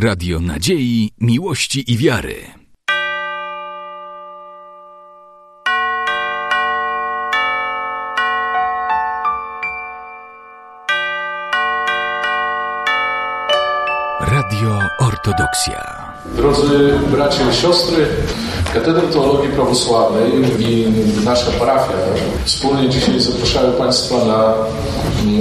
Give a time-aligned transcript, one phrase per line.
[0.00, 2.34] Radio Nadziei, Miłości i Wiary.
[14.20, 16.14] Radio Ortodoksja.
[16.36, 18.06] Drodzy bracia i siostry,
[18.74, 20.86] Katedra Teologii Prawosławnej i
[21.24, 21.94] nasza parafia
[22.44, 24.54] wspólnie dzisiaj zapraszają Państwa na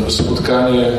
[0.08, 0.92] spotkanie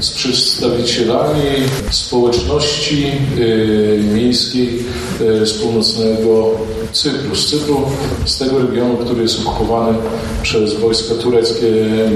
[0.00, 1.42] z przedstawicielami
[1.90, 3.06] społeczności
[3.38, 4.84] y, miejskiej
[5.20, 6.50] y, z północnego
[6.92, 7.80] Cypru, z Cypru,
[8.24, 9.98] z tego regionu, który jest okupowany
[10.42, 11.66] przez wojska tureckie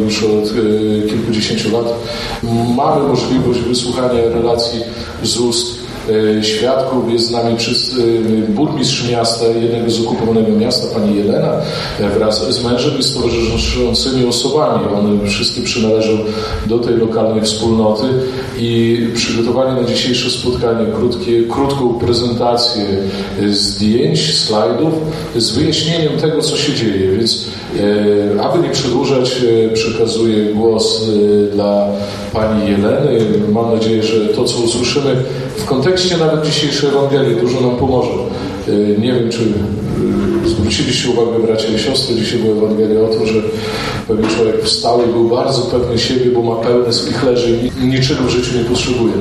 [0.05, 1.87] już od y, kilkudziesięciu lat.
[2.77, 4.81] Mamy możliwość wysłuchania relacji
[5.23, 5.78] z ust
[6.43, 7.12] świadków.
[7.12, 7.95] Jest z nami przez
[8.48, 11.53] burmistrz miasta, jednego z okupowanego miasta, pani Jelena,
[12.17, 14.84] wraz z mężem i z towarzyszącymi osobami.
[14.95, 16.19] One wszystkie przynależą
[16.67, 18.05] do tej lokalnej wspólnoty
[18.59, 22.84] i przygotowali na dzisiejsze spotkanie krótkie, krótką prezentację
[23.51, 24.92] zdjęć, slajdów
[25.36, 27.12] z wyjaśnieniem tego, co się dzieje.
[27.17, 27.48] Więc
[28.41, 29.42] aby nie przedłużać,
[29.75, 31.05] przekazuję głos
[31.53, 31.89] dla
[32.33, 33.20] pani Jeleny.
[33.53, 35.17] Mam nadzieję, że to, co usłyszymy
[35.56, 38.11] w kontekście nawet dzisiejszej Ewangelii dużo nam pomoże.
[38.99, 39.39] Nie wiem, czy
[40.47, 43.43] zwróciliście uwagę bracia i siostry, dzisiaj była Ewangelia o tym, że
[44.09, 48.31] pewien człowiek wstał i był bardzo pewny siebie, bo ma pełne spichlerzy i niczego w
[48.31, 49.13] życiu nie potrzebuje.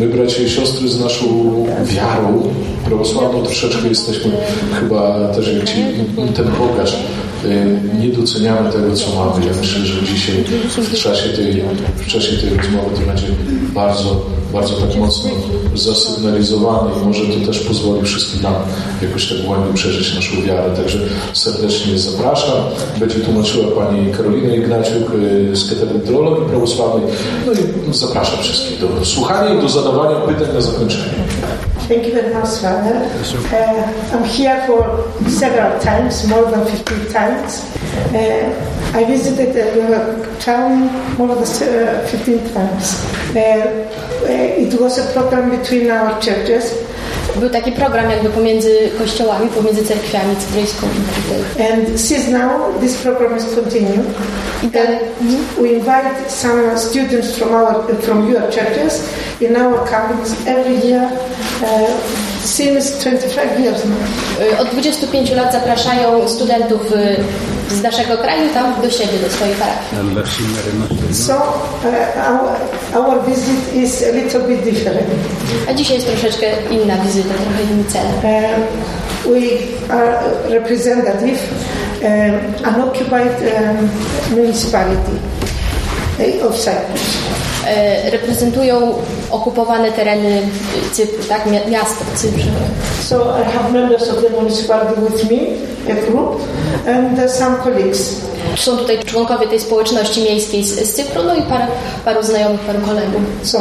[0.00, 1.24] My, bracia i siostry, z naszą
[1.84, 2.42] wiarą
[2.84, 4.32] prawosławną troszeczkę jesteśmy
[4.80, 5.74] chyba też jak ci,
[6.36, 6.96] ten bogacz
[8.00, 9.46] nie doceniamy tego, co mamy.
[9.46, 10.44] Ja myślę, że dzisiaj
[10.78, 11.62] w czasie tej,
[11.96, 13.26] w czasie tej rozmowy to będzie
[13.74, 15.30] bardzo, bardzo tak mocno
[15.74, 18.54] zasygnalizowane i może to też pozwoli wszystkim nam
[19.02, 20.76] jakoś tak głębiej przeżyć naszą wiarę.
[20.76, 20.98] Także
[21.32, 22.56] serdecznie zapraszam.
[23.00, 25.10] Będzie tłumaczyła pani Karolina Ignaciuk
[25.52, 27.04] z Katedry Teologii Prawosławnej.
[27.46, 31.14] No i zapraszam wszystkich do słuchania i do zadawania pytań na zakończenie.
[31.86, 32.96] Thank you very much, Father.
[33.52, 37.60] Uh, I'm here for several times, more than 15 times.
[38.14, 43.04] Uh, I visited uh, your town more than 15 times.
[43.34, 46.72] it was a program between our churches.
[47.36, 50.86] Był taki program jakby pomiędzy kościołami, pomiędzy cerkwiami cypryjską
[51.72, 54.06] And since now this program is continued.
[54.62, 54.98] I dalej.
[55.60, 59.04] We invite some students from our from your churches
[59.40, 61.10] in our campus every year
[61.64, 64.60] uh, since 25 years now.
[64.60, 66.92] Od 25 lat zapraszają studentów
[67.70, 71.14] z naszego kraju tam do siebie, do swojej parafii.
[71.14, 71.44] So uh,
[72.28, 72.56] our,
[72.94, 75.06] our visit is a little bit different.
[75.68, 78.06] A dzisiaj jest troszeczkę inna wizyta, trochę inny cel.
[78.06, 79.40] Uh, we
[79.88, 81.38] are representative
[82.02, 83.88] um, unoccupied um,
[84.30, 85.12] municipality
[86.42, 87.02] of Cyprus.
[88.12, 88.94] Reprezentują
[89.34, 90.42] okupowane tereny
[90.92, 91.46] Cypru, tak?
[91.46, 92.50] Miasto Cyprze.
[93.02, 95.40] So I have members of the municipality with me,
[95.90, 96.40] a group,
[96.86, 98.20] and some colleagues.
[98.56, 101.66] Są tutaj członkowie tej społeczności miejskiej z, z Cypru, no i parę,
[102.04, 103.22] paru znajomych, paru kolegów.
[103.42, 103.58] So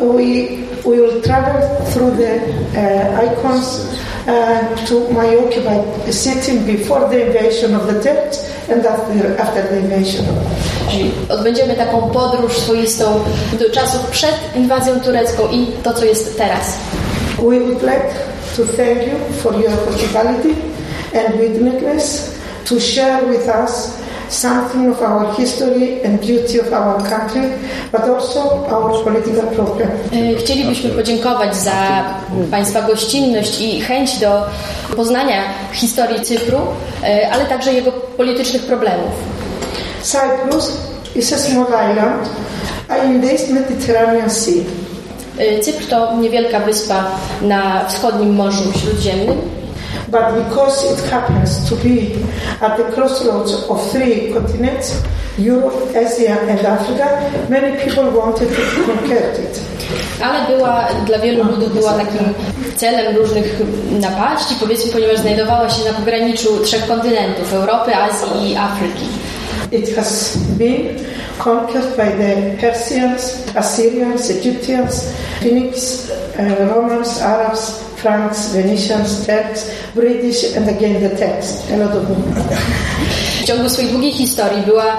[0.00, 0.24] we,
[0.84, 3.80] we will travel through the uh, icons
[4.26, 8.38] uh, to my occupied city before the invasion of the Turks
[8.68, 10.24] and after, after the invasion.
[10.94, 13.04] Czyli odbędziemy taką podróż swoistą
[13.58, 16.78] do czasów przed inwazją turecką i to, co jest teraz.
[17.38, 18.10] We would like
[18.56, 20.54] to thank you for your hospitality
[21.14, 22.30] and witness
[22.68, 23.90] to share with us
[24.28, 27.42] something of our history and beauty of our country,
[27.92, 29.90] but also our political program.
[30.38, 32.04] Chcielibyśmy podziękować za
[32.50, 34.42] Państwa gościnność i chęć do
[34.96, 36.58] poznania historii Cypru,
[37.32, 39.10] ale także jego politycznych problemów.
[40.04, 40.68] Cyprus
[41.16, 42.28] is a small island
[43.08, 44.66] in the East Mediterranean Sea.
[45.62, 47.04] Cypr to niewielka wyspa
[47.42, 49.40] na wschodnim Morzu Śródziemnym.
[50.08, 52.20] But because it happens to be
[52.60, 55.02] at the crossroads of three continents,
[55.38, 57.06] Europe, Asia and Africa,
[57.48, 59.60] many people wanted to conquer it.
[60.22, 62.34] Ale była, dla wielu ludów była takim
[62.76, 63.60] celem różnych
[64.00, 69.23] napaści, powiedzmy, ponieważ znajdowała się na pograniczu trzech kontynentów, Europy, Azji i Afryki.
[69.70, 71.04] It has been
[71.38, 80.68] conquered by the Persians, Assyrians, Egyptians, Phoenix, uh, Romans, Arabs, Franks, Venetians, Turks, British and
[80.68, 81.70] again the Turks.
[81.70, 82.04] A lot of.
[83.40, 84.96] W ciągu swojej długiej historii była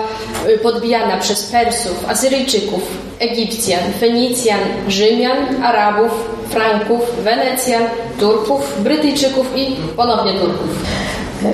[0.63, 2.81] podbijana przez Persów, Asyryjczyków,
[3.19, 6.11] Egipcjan, Fenicjan, Rzymian, Arabów,
[6.49, 7.83] Franków, Wenecjan,
[8.19, 10.69] Turków, Brytyjczyków i ponownie Turków.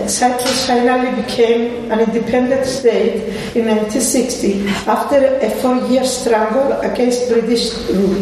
[0.07, 3.15] Cyprus finally became an independent state
[3.55, 8.21] in 1960 after a four-year struggle against British rule.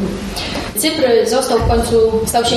[0.78, 2.56] Cypr został w końcu, stał się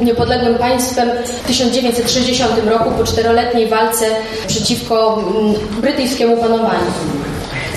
[0.00, 4.06] niepodległym państwem w 1960 roku po czteroletniej walce
[4.46, 6.90] przeciwko mm, brytyjskiemu panowaniu.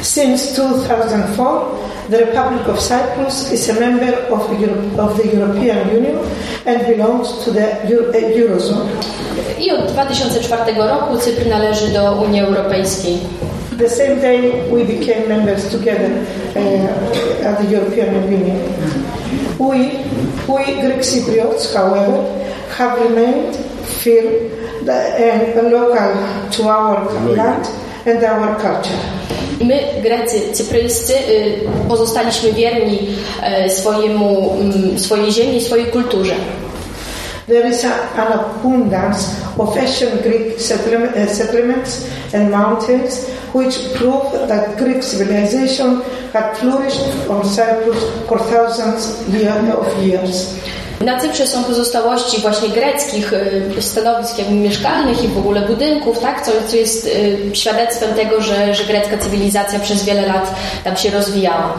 [0.02, 6.18] Since 2004, the Republic of Cyprus is a member of, Europe, of the European Union
[6.66, 7.68] and belongs to the
[8.36, 8.90] Eurozone.
[9.58, 13.20] I od 2004 roku Cypr należy do Unii Europejskiej.
[13.78, 16.12] The same day we became members together
[16.56, 18.58] uh, at the European Union.
[19.60, 19.78] We,
[20.48, 22.24] we Greek Cypriots, however,
[22.78, 23.56] have remained
[24.04, 24.28] firm
[24.88, 26.14] and local
[26.52, 27.06] to our
[27.36, 27.68] land
[28.08, 29.00] and our culture.
[29.60, 31.14] My, Grecy cypryjscy,
[31.88, 33.00] pozostaliśmy wierni
[33.70, 34.58] swojemu,
[34.98, 36.36] swojej ziemi, swojej kulturze.
[37.48, 45.04] There is an abundance of ancient Greek settlement, settlements and mountains which prove that Greek
[45.04, 46.02] civilization
[46.34, 49.24] had flourished on Cyprus for thousands
[49.80, 50.60] of years.
[51.02, 53.32] Na Cyprze są pozostałości właśnie greckich
[53.80, 56.46] stanowisk jakby mieszkalnych i w ogóle budynków, tak?
[56.46, 57.10] co, co jest
[57.54, 61.74] świadectwem tego, że, że grecka cywilizacja przez wiele lat tam się rozwijała.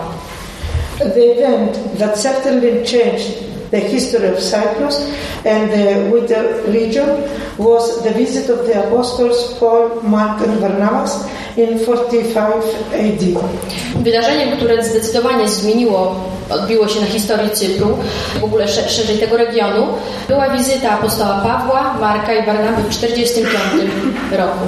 [0.99, 5.01] The event that certainly changed the history of Cyprus
[5.45, 7.09] and uh, with the region
[7.59, 11.25] was the visit of the apostles Paul, Mark and Barnabas
[11.59, 13.25] in 45 AD.
[14.03, 16.15] Wydarzeniem, które zdecydowanie zmieniło,
[16.51, 17.99] odbiło się na historii Cypru,
[18.41, 19.87] w ogóle szerzej tego regionu,
[20.29, 23.53] była wizyta apostoła Pawła, Marka i Barnaby w 45
[24.33, 24.59] roku.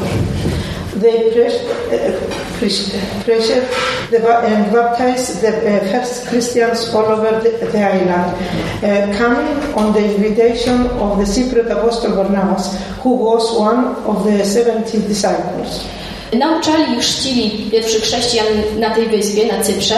[1.01, 1.61] They preached,
[2.59, 2.95] preached,
[3.25, 3.63] preached
[4.11, 8.35] the, and baptized the uh, first Christians all over the, the island,
[8.83, 14.45] uh, coming on the invitation of the Cypriot apostle Barnabas, who was one of the
[14.45, 16.00] 70 disciples.
[16.39, 18.47] Nauczali i chrzcili pierwszych chrześcijan
[18.79, 19.95] na tej wyspie, na Cyprze,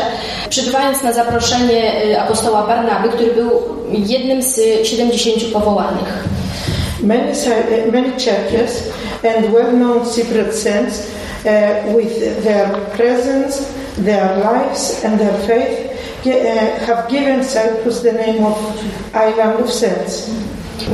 [0.49, 3.51] przybywając na zaproszenie apostoła Barnaby, który był
[3.93, 6.25] jednym z 70 powołanych.
[7.03, 7.33] Many,
[7.93, 8.83] many churches
[9.25, 11.07] and well-known Cypriot saints
[11.45, 13.65] uh, with their presence,
[13.99, 15.91] their lives and their faith
[16.27, 18.57] uh, have given Cyprus the name of
[19.15, 20.31] Island of Saints.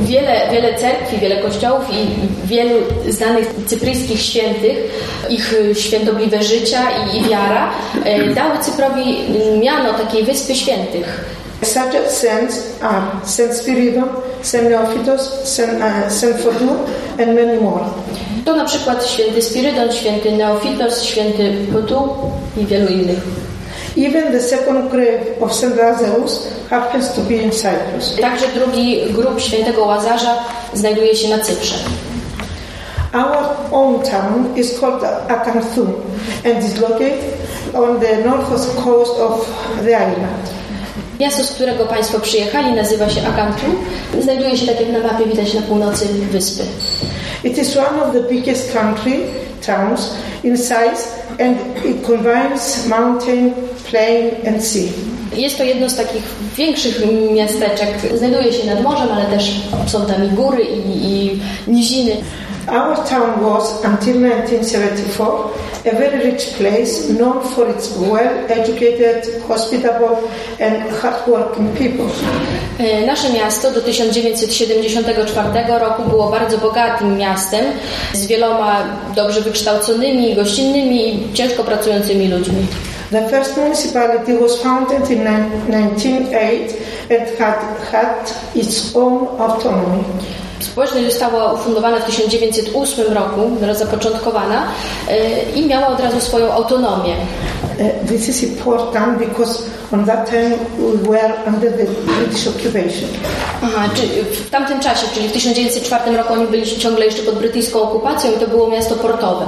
[0.01, 2.07] Wiele, wiele cerkwi, wiele kościołów i
[2.47, 2.75] wielu
[3.07, 4.77] znanych cypryjskich świętych,
[5.29, 6.81] ich świętobliwe życia
[7.13, 7.71] i, i wiara
[8.35, 9.23] dały Cyprowi
[9.59, 11.25] miano takiej wyspy świętych.
[11.61, 14.09] Such saints are Saint Spiridon,
[14.41, 16.77] Saint Neophytos, Saint, uh, Saint Fodur
[17.19, 17.85] and many more.
[18.45, 22.09] To na przykład święty Spirydon, święty Neofitos, święty Potu
[22.57, 23.19] i wielu innych.
[23.97, 25.75] Even the second grave of St.
[25.75, 28.15] Lazarus happens to be in Cyprus.
[28.21, 30.35] Także drugi grób świętego Łazarza
[30.73, 31.75] znajduje się na Cyprze.
[33.13, 33.37] Our
[33.71, 35.93] own town is called Akanthum
[36.45, 37.23] and is located
[37.73, 39.49] on the northwest coast of
[39.83, 40.49] the island.
[41.19, 43.65] Miasto, z którego Państwo przyjechali, nazywa się Akantu.
[44.21, 46.63] Znajduje się, tak jak na mapie widać, na północy wyspy.
[47.43, 49.19] It is one of the biggest country
[49.65, 50.09] towns
[50.43, 53.53] in size and it combines mountain,
[53.89, 54.91] plain and sea.
[55.35, 56.23] Jest to jedno z takich
[56.57, 57.01] większych
[57.33, 57.89] miasteczek.
[58.15, 62.17] Znajduje się nad morzem, ale też są tam i góry i, i niziny.
[62.71, 65.53] Our town was, until 1974,
[65.85, 70.29] a very rich place known for its well-educated, hospitable
[70.59, 72.05] and hardworking people.
[73.05, 77.65] Nasze miasto do 1974 roku było bardzo bogatym miastem
[78.13, 78.83] z wieloma
[79.15, 82.67] dobrze wykształconymi, gościnnymi i ciężko pracującymi ludźmi.
[83.11, 86.73] The first municipality was founded in 1908
[87.09, 87.55] and had
[87.91, 90.03] had its own autonomy.
[90.59, 93.41] Społeczność została ufundowana w 1908 roku,
[93.73, 94.67] zapoczątkowana
[95.55, 97.15] i miała od razu swoją autonomię.
[98.07, 99.63] This is important because
[99.93, 103.09] on that time we were under the British occupation.
[103.63, 103.89] Aha,
[104.45, 108.39] w tamtym czasie, czyli w 1904 roku oni byli ciągle jeszcze pod brytyjską okupacją i
[108.39, 109.45] to było miasto portowe.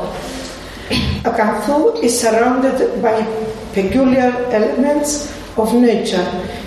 [1.23, 3.25] Akantu is surrounded by
[3.81, 5.27] peculiar elements
[5.57, 6.25] of nature,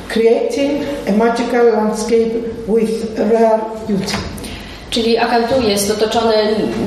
[0.09, 2.31] creating a magical landscape
[2.69, 4.17] with rare beauty.
[4.95, 6.35] Czyli Akantu jest otoczony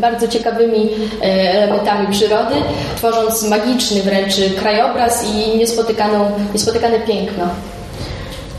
[0.01, 0.89] bardzo ciekawymi
[1.21, 2.55] elementami przyrody,
[2.97, 7.43] tworząc magiczny wręcz krajobraz i niespotykaną, niespotykane piękno.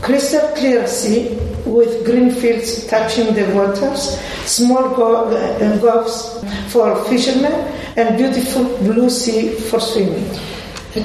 [0.01, 1.23] Crystal clear sea
[1.65, 4.83] with green fields touching the waters, small
[5.81, 6.39] goves
[6.69, 7.53] for fishermen
[7.97, 10.27] and beautiful blue sea for swimming.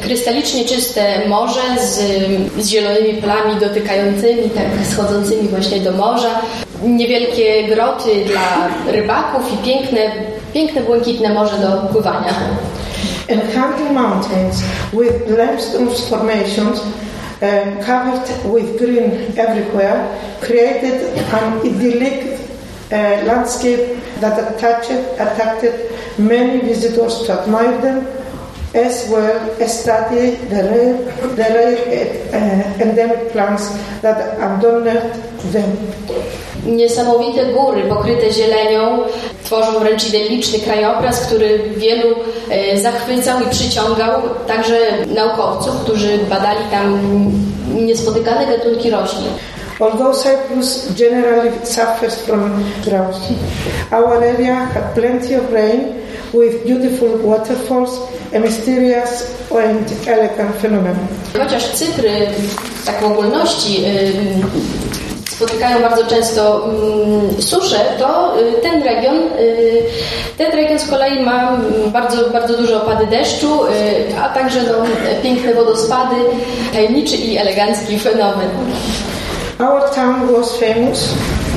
[0.03, 1.99] Krystalicznie czyste morze z,
[2.59, 6.41] z zielonymi polami dotykającymi, tak schodzącymi właśnie do morza.
[6.83, 10.01] Niewielkie groty dla rybaków i piękne,
[10.55, 12.35] piękne błękitne morze do pływania.
[13.29, 14.63] Hunting mountains
[14.93, 20.05] with limestone formations uh, covered with green everywhere,
[20.41, 22.39] created an idyllic
[22.93, 23.81] uh, landscape
[24.21, 25.73] that attracted, attracted
[26.19, 28.07] many visitors to admire them,
[28.75, 30.97] as well as study the rare,
[31.35, 31.79] the rare
[32.35, 33.71] uh, endemic plants
[34.03, 34.87] that adorned
[35.53, 35.77] them.
[36.67, 38.99] Niesamowite góry pokryte zielenią
[39.45, 42.09] tworzą wręcz idylliczny krajobraz, który wielu
[42.51, 44.79] e, zachwycał i przyciągał także
[45.15, 47.01] naukowców, którzy badali tam
[47.75, 49.29] niespotykane gatunki roślin.
[49.81, 53.17] Although Cyprus generally suffers from drought,
[53.91, 55.81] our area had plenty of rain
[56.33, 58.01] with beautiful waterfalls
[58.33, 60.99] and mysterious and elegant phenomena.
[61.39, 62.11] Chociaż Cypry,
[62.87, 63.85] tak w ogólności,
[65.35, 69.83] spotykają bardzo często mm, susze, to y, ten region, y,
[70.39, 74.73] ten region z kolei ma bardzo, bardzo duże opady deszczu, y, a także no,
[75.23, 76.17] piękne wodospady,
[76.73, 78.49] tajemniczy i elegancki fenomen.
[79.61, 81.15] Our town was famous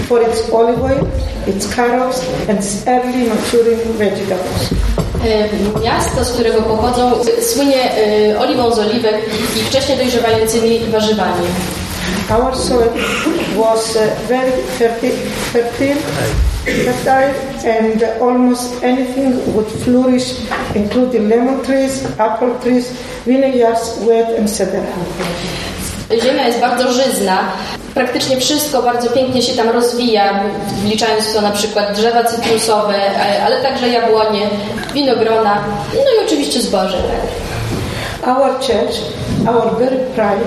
[0.09, 1.07] for its olive oil,
[1.47, 4.69] its carrots and its early maturing vegetables.
[5.83, 7.91] Miasto, z którego pochodzą, słynie
[8.39, 9.15] oliwą z oliwek
[9.59, 11.47] i wcześnie dojrzewającymi warzywami.
[12.29, 12.91] Our soil
[13.55, 15.15] was uh, very fertile,
[15.51, 16.01] fertile,
[16.85, 17.33] fertile,
[17.65, 20.43] and almost anything would flourish,
[20.75, 22.91] including lemon trees, apple trees,
[23.25, 24.83] vineyards, wheat, etc.
[26.11, 27.37] Ziemia jest bardzo żyzna.
[27.93, 30.43] Praktycznie wszystko bardzo pięknie się tam rozwija,
[30.83, 32.95] wliczając w to na przykład drzewa cytrusowe,
[33.45, 34.49] ale także jabłonie,
[34.93, 36.97] winogrona, no i oczywiście zboże.
[38.27, 38.97] Our church,
[39.47, 40.45] our very pride,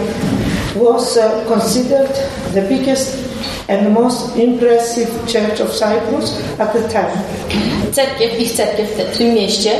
[0.76, 2.10] was uh, considered
[2.54, 3.30] the biggest
[3.68, 7.10] and most impressive church of Cyprus at the time.
[7.92, 9.70] Cerkiew, ich cerkiew w tym mieście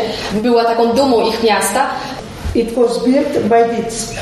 [0.43, 1.91] była taką dumą ich miasta.
[2.55, 4.15] It was built by its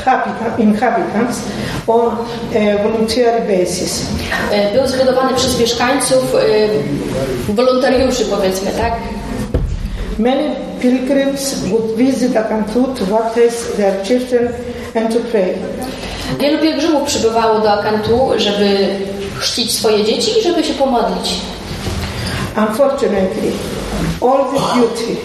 [0.57, 1.41] inhabitants
[1.87, 2.17] on
[2.55, 4.05] a voluntary basis.
[4.73, 6.35] Był zbudowany przez mieszkańców,
[7.49, 8.93] wolontariuszy powiedzmy, tak?
[10.19, 14.53] Many pilgrims would visit Akantu to baptize their children
[14.95, 15.55] and to pray.
[16.37, 18.87] Wielu pielgrzymów przybywało do Akantu, żeby
[19.39, 21.35] chrzcić swoje dzieci i żeby się pomodlić.
[22.57, 23.51] Unfortunately,
[24.21, 25.15] all this beauty,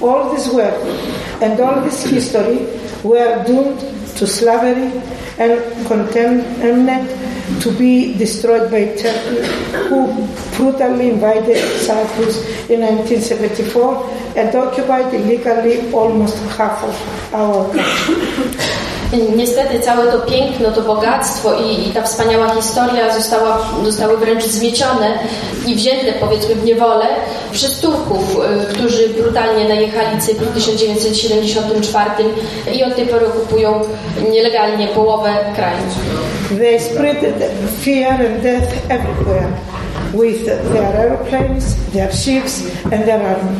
[0.00, 0.74] all this work,
[1.42, 2.58] and all this history
[3.04, 3.80] were doomed
[4.18, 4.90] to slavery
[5.38, 7.08] and containment
[7.60, 9.42] to be destroyed by Turkey,
[9.88, 12.36] who brutally invaded Cyprus
[12.68, 18.91] in 1974 and occupied illegally almost half of our country.
[19.36, 25.18] Niestety całe to piękno, to bogactwo i, i, ta wspaniała historia została, zostały wręcz zmiecione
[25.66, 27.06] i wzięte powiedzmy w niewolę
[27.52, 28.38] przez Turków,
[28.70, 32.10] y, którzy brutalnie najechali Cypr w 1974
[32.74, 33.80] i od tej pory okupują
[34.30, 35.82] nielegalnie połowę kraju.
[36.58, 37.16] They spread
[37.80, 39.48] fear and death everywhere
[40.14, 43.56] with their airplanes, their ships and their army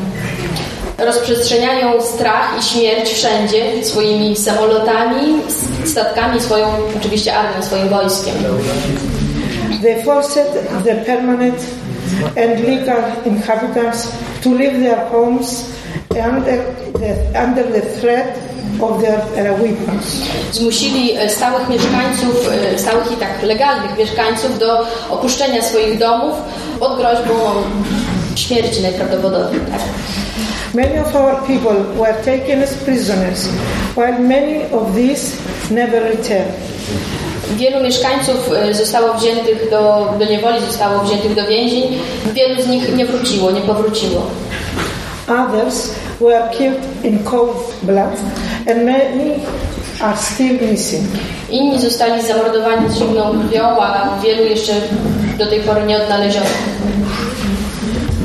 [0.98, 5.36] rozprzestrzeniają strach i śmierć wszędzie swoimi samolotami,
[5.84, 8.34] statkami, swoją oczywiście armią, swoim wojskiem.
[9.82, 10.46] They forced
[10.84, 11.58] the permanent
[12.36, 15.64] and legal inhabitants to leave their homes
[16.10, 16.60] under
[16.98, 18.38] the, under the threat
[18.80, 20.22] of their uh, weapons.
[20.52, 26.34] Zmusili stałych mieszkańców, stałych i tak legalnych mieszkańców do opuszczenia swoich domów
[26.80, 27.34] pod groźbą
[28.36, 29.60] śmierci najprawdopodobniej.
[29.60, 29.80] Tak?
[30.74, 33.48] Many of our people were taken as prisoners,
[33.96, 35.36] while many of these
[35.70, 36.54] never returned.
[37.56, 41.98] Wielu mieszkańców zostało wziętych do, do niewoli, zostało wziętych do więzień.
[42.34, 44.26] Wielu z nich nie wróciło, nie powróciło.
[45.28, 48.16] Others were killed in cold blood
[48.66, 49.40] and many
[50.00, 51.04] are still missing.
[51.50, 54.72] Inni zostali zamordowani z zimną krwią, a wielu jeszcze
[55.38, 56.46] do tej pory nie odnaleziono.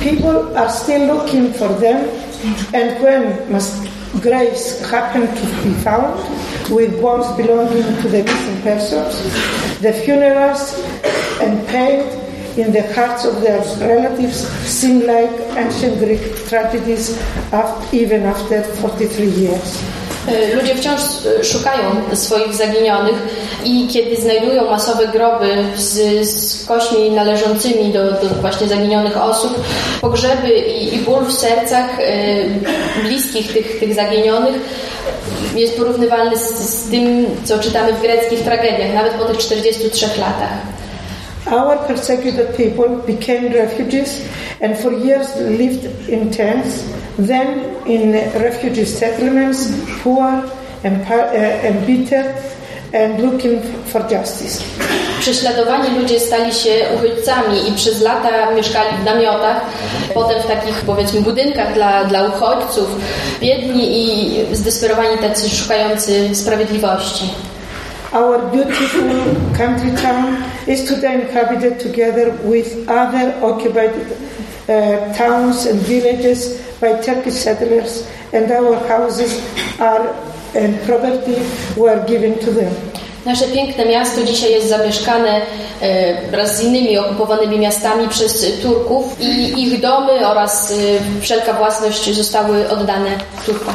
[0.01, 2.27] People are still looking for them
[2.73, 3.83] And when must
[4.21, 6.17] graves happen to be found
[6.69, 9.23] with bones belonging to the missing persons,
[9.81, 10.77] the funerals
[11.41, 12.01] and pain
[12.57, 17.17] in the hearts of their relatives seem like ancient Greek tragedies
[17.91, 19.96] even after 43 years.
[20.55, 21.01] Ludzie wciąż
[21.43, 23.15] szukają swoich zaginionych
[23.63, 29.63] i kiedy znajdują masowe groby z, z kośćmi należącymi do, do, właśnie zaginionych osób,
[30.01, 34.55] pogrzeby i, i ból w sercach y, bliskich tych, tych zaginionych
[35.55, 40.77] jest porównywalny z, z tym, co czytamy w greckich tragediach, nawet po tych 43 latach.
[41.51, 44.21] Our persecuted people became refugees
[44.61, 46.83] and for years lived in tents,
[47.17, 49.71] then in refugee settlements,
[50.03, 50.43] poor
[50.83, 51.15] and uh,
[51.63, 52.35] embittered
[52.93, 54.63] and looking for justice.
[55.19, 59.61] Prześladowani ludzie stali się uchodźcami i przez lata mieszkali w namiotach,
[60.13, 62.87] potem w takich powiedzmy budynkach dla, dla uchodźców,
[63.41, 67.29] biedni i zdesperowani tacy szukający sprawiedliwości.
[68.13, 69.01] Our beautiful
[69.57, 73.91] country town is today inhabited together with other occupied
[74.69, 79.41] uh, towns and villages by Turkish settlers, and our houses
[79.79, 80.15] are
[80.55, 81.37] and property
[81.75, 82.73] were given to them.
[83.25, 85.41] Nasze piękne miasto dzisiaj jest zamieszkane
[85.81, 90.75] e, wraz z innymi okupowanymi miastami przez Turków i ich domy oraz e,
[91.21, 93.09] wszelka własność zostały oddane
[93.45, 93.73] Turkom.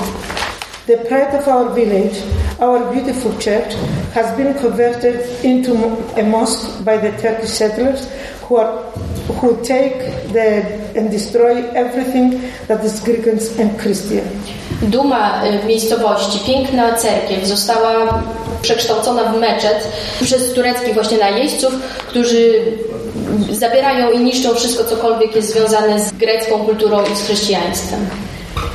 [0.86, 2.16] The pride of our village,
[2.58, 3.76] our beautiful church,
[4.14, 5.72] has been converted into
[6.20, 8.06] a mosque by the Turkish settlers
[8.52, 8.82] who, are,
[9.40, 9.98] who take
[10.32, 10.46] the,
[10.96, 14.24] and destroy everything that is Greek and Christian.
[14.82, 18.22] Duma e, miejscowości, piękna cerkiew została
[18.62, 19.88] przekształcona w meczet
[20.22, 21.72] przez tureckich właśnie najeźdźców,
[22.08, 22.52] którzy
[23.50, 28.00] zabierają i niszczą wszystko, cokolwiek jest związane z grecką kulturą i z chrześcijaństwem.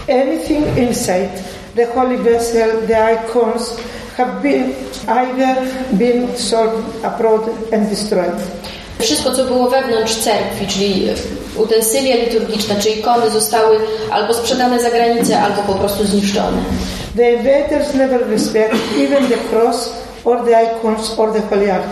[0.09, 1.29] Anything inside
[1.75, 3.77] the holy vessel, the icons,
[4.17, 4.73] have been
[5.07, 5.55] either
[5.91, 8.41] been sold abroad and destroyed.
[8.99, 11.07] Wszystko, co było wewnątrz cerkwi, czyli
[11.57, 13.77] utensylia liturgiczne czy ikony zostały
[14.11, 16.57] albo sprzedane za granicę, albo po prostu zniszczone.
[17.17, 19.89] The invaders never respect even the cross
[20.25, 21.89] or the icons or the holy altar.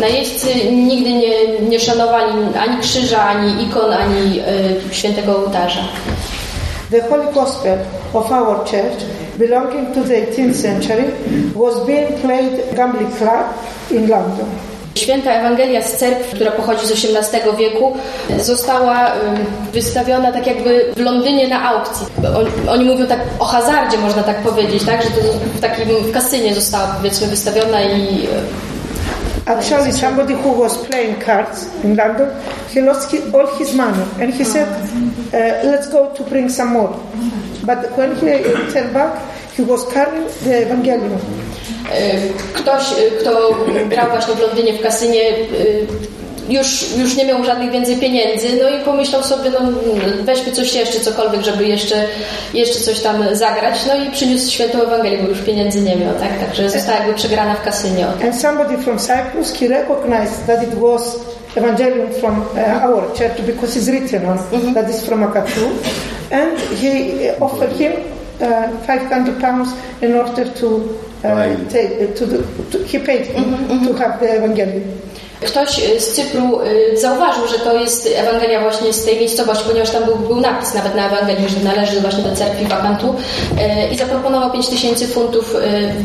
[0.00, 4.40] Najeźdźcy nigdy nie, nie szanowali ani krzyża, ani ikon, ani
[4.90, 5.80] y, świętego ołtarza.
[6.90, 7.78] The Holy Gospel
[8.12, 9.04] of our church,
[9.38, 11.04] belonging to the 18th century,
[11.54, 13.44] was being played Gambling Club
[13.90, 14.73] in London.
[14.94, 17.96] Święta Ewangelia z cerkwi, która pochodzi z XVIII wieku,
[18.38, 19.12] została
[19.72, 22.06] wystawiona tak jakby w Londynie na aukcji.
[22.68, 25.02] Oni mówią tak o hazardzie, można tak powiedzieć, tak?
[25.02, 25.20] że to
[25.54, 28.28] w takim w kasynie została powiedzmy wystawiona i
[29.46, 32.30] Actually, somebody who was playing cards in London,
[32.72, 36.72] he lost his, all his money, and he said, uh, "Let's go to bring some
[36.72, 36.88] more."
[37.62, 39.20] But when he turned back,
[39.54, 41.20] he was carrying the Evangelium.
[42.52, 42.84] Ktoś,
[43.20, 43.30] kto
[43.88, 45.20] grał właśnie w Londynie w kasynie,
[46.48, 49.58] już, już nie miał żadnych więcej pieniędzy, no i pomyślał sobie, no
[50.22, 52.04] weźmy coś jeszcze, cokolwiek, żeby jeszcze,
[52.54, 56.38] jeszcze coś tam zagrać, no i przyniósł świętą Ewangelię, bo już pieniędzy nie miał, tak?
[56.40, 58.06] Także została jakby przegrana w kasynie.
[58.24, 61.18] And somebody from Cyprus, he recognized that it was
[61.56, 64.74] Evangelium from uh, our church because it's written on, -hmm.
[64.74, 65.70] that is from Akatu,
[66.30, 66.90] and he
[67.40, 67.92] offered him
[68.40, 69.68] uh, 500 pounds
[70.02, 70.80] in order to
[71.24, 72.38] uh, take, to, the,
[72.70, 73.88] to, he paid him mm -hmm.
[73.88, 74.82] to have the Evangelium.
[75.40, 76.60] Ktoś z Cypru
[76.94, 80.94] zauważył, że to jest Ewangelia właśnie z tej miejscowości, ponieważ tam był, był napis nawet
[80.94, 83.14] na Ewangelii, że należy właśnie do cerkwi Wakantu
[83.92, 85.56] i zaproponował 5 tysięcy funtów,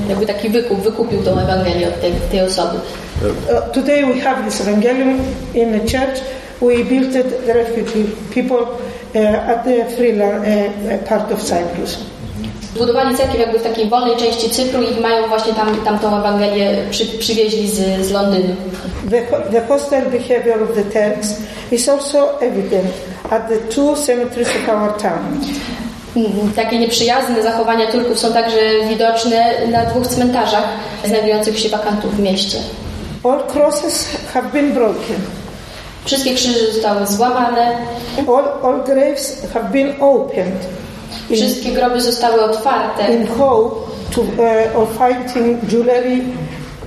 [0.09, 2.77] jakby taki wykup, wykupił tą Ewangelię od tej, tej osoby.
[3.21, 5.19] Uh, today we have this Evangelium
[5.53, 6.21] in the church.
[6.61, 8.65] We built it, the refugee people
[9.15, 10.45] uh, at the freeland
[11.05, 11.97] part of Cyprus.
[12.75, 16.77] Zbudowali cerkiew jakby w takiej wolnej części Cypru i mają właśnie tam, tam tą Ewangelię
[16.91, 18.55] przy, przywieźli z, z Londynu.
[19.09, 21.35] The, the hostile behavior of the Turks
[21.71, 22.91] is also evident
[23.29, 25.39] at the two cemeteries of our town.
[26.55, 30.67] Takie nieprzyjazne zachowania Turków są także widoczne na dwóch cmentarzach
[31.05, 32.57] znajdujących się wakantów w mieście.
[33.23, 35.15] All crosses have been broken.
[36.05, 37.77] Wszystkie krzyże zostały złamane.
[38.17, 40.65] All, all graves have been opened.
[41.31, 43.13] Wszystkie groby zostały otwarte.
[43.13, 43.75] In hope
[44.15, 46.21] to, uh, of finding jewelry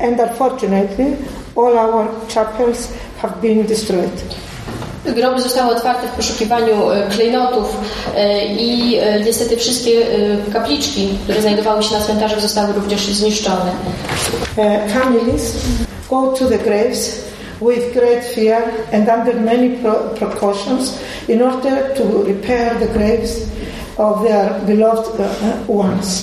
[0.01, 1.17] and unfortunately
[1.57, 2.89] all our chapels
[3.23, 4.23] have been destroyed.
[5.07, 6.75] Groby zostały otwarte w poszukiwaniu
[7.11, 7.77] klejnotów
[8.59, 10.07] i niestety wszystkie
[10.53, 13.73] kapliczki, które znajdowały się na cmentarzach zostały również zniszczone.
[14.89, 15.53] Families
[16.11, 17.19] go to the graves
[17.61, 19.71] with great fear and under many
[20.19, 20.95] precautions
[21.29, 23.37] in order to repair the graves
[23.99, 25.21] of their beloved
[25.69, 26.23] ones.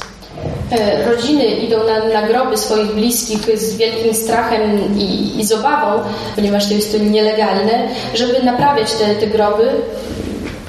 [1.08, 4.62] Rodziny idą na, na groby swoich bliskich z wielkim strachem
[4.98, 6.04] i, i z obawą,
[6.36, 9.72] ponieważ to jest to nielegalne, żeby naprawiać te, te groby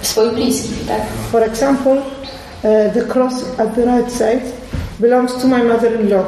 [0.02, 0.86] swoich bliskich.
[0.88, 1.00] Tak?
[1.32, 4.42] For example, uh, the cross at the right side
[4.98, 6.24] belongs to my mother-in-law.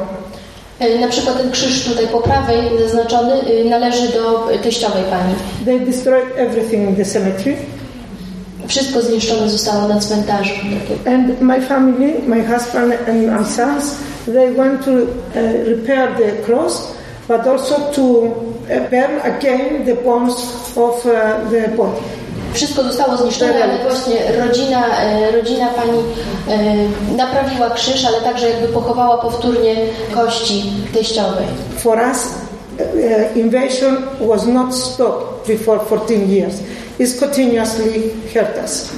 [1.01, 5.33] Na przykład ten krzyż tutaj po prawej zaznaczony należy do teściowej pani.
[5.65, 7.55] They destroyed everything in the cemetery.
[8.73, 10.53] Wszystko zniszczone zostało na cmentarzu.
[11.05, 15.05] And my family, my husband and my sons, they went to uh,
[15.67, 16.93] repair the cross,
[17.27, 20.35] but also to uh, burn again the bones
[20.75, 21.11] of uh,
[21.51, 22.01] the body.
[22.53, 25.99] Wszystko zostało zniszczone, ale właśnie rodzina, e, rodzina pani
[26.49, 29.75] e, naprawiła krzyż, ale także jakby pochowała powtórnie
[30.13, 31.45] kości teściowej.
[31.77, 32.27] For us,
[32.79, 36.53] uh, invasion was not stopped before 14 years.
[36.99, 38.89] It's continuously hurt us.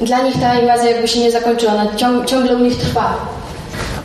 [0.00, 3.16] Dla nich ta inwazja jakby się nie zakończyła, ona ciąg, ciągle u nich trwa.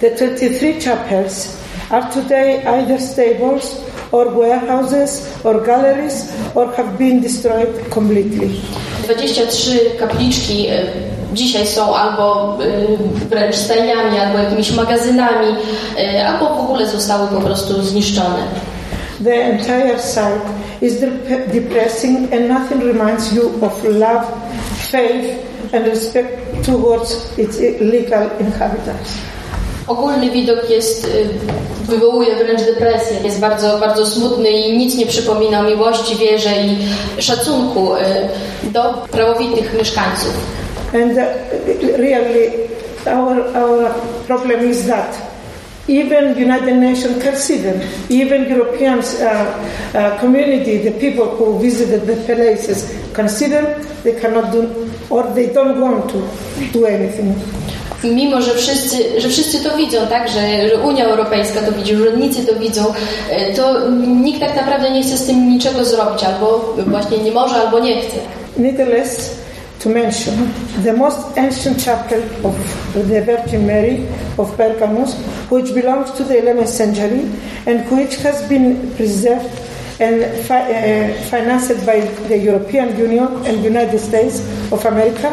[0.01, 1.47] The 33 chapels
[1.89, 8.49] are today either stables or warehouses or galleries or have been destroyed completely.
[9.03, 10.81] 23 kapliczki e,
[11.33, 15.55] dzisiaj są albo e, wręcz stajniami, albo jakimiś magazynami,
[15.97, 18.43] e, albo w ogóle zostały po prostu zniszczone.
[19.21, 20.41] The entire site
[20.81, 24.25] is dep- depressing and nothing reminds you of love,
[24.91, 25.35] faith
[25.73, 29.13] and respect towards its legal inhabitants.
[29.87, 31.29] Ogólny widok jest, y,
[31.87, 33.17] wywołuje wręcz depresję.
[33.23, 36.77] Jest bardzo, bardzo smutny i nic nie przypomina o miłości, wierze i
[37.21, 37.99] szacunku y,
[38.63, 40.33] do prawowitych mieszkańców.
[40.93, 42.51] And uh, really,
[43.05, 43.91] our, our
[44.27, 45.28] problem is that
[45.89, 47.17] even United Nations
[47.63, 52.93] them, even European uh, uh, community, the people who visited the places
[53.49, 53.65] them,
[54.03, 54.61] they cannot do,
[55.09, 56.19] or they don't want to
[56.71, 57.35] do anything.
[58.03, 62.45] Mimo, że wszyscy, że wszyscy to widzą, tak, że, że Unia Europejska to widzi, urzędnicy
[62.45, 62.85] to widzą,
[63.51, 67.55] y, to nikt tak naprawdę nie chce z tym niczego zrobić, albo właśnie nie może,
[67.55, 68.17] albo nie chce.
[68.57, 69.35] Nevertheless,
[69.79, 70.35] to mention
[70.83, 72.55] the most ancient chapel of
[72.93, 74.05] the Virgin Mary
[74.37, 75.15] of Pergamus,
[75.49, 77.21] which belongs to the 11th century
[77.65, 79.49] and which has been preserved
[80.01, 84.39] and fi- uh, financed by the European Union and the United States
[84.71, 85.29] of America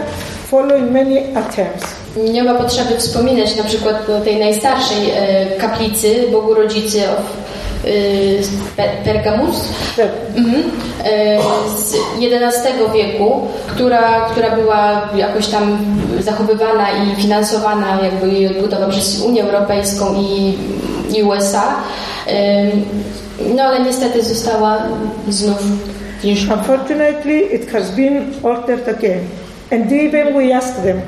[0.50, 1.84] following many attempts.
[2.16, 5.12] Nie ma potrzeby wspominać na przykład tej najstarszej
[5.58, 7.02] kaplicy Bogu Rodzicy
[9.04, 10.08] Pergamus Tak.
[10.36, 10.62] mhm,
[11.04, 11.38] e,
[11.78, 15.78] z XI wieku, która, która była jakoś tam
[16.20, 20.54] zachowywana i finansowana jakby jej odbudowa przez Unię Europejską i,
[21.18, 21.74] i USA.
[22.28, 22.66] E,
[23.56, 24.78] No ale niestety została
[25.28, 25.58] znów
[26.22, 26.54] zniszczona.
[26.56, 29.18] Unfortunately, it has been altered again.
[29.72, 31.00] And even we asked them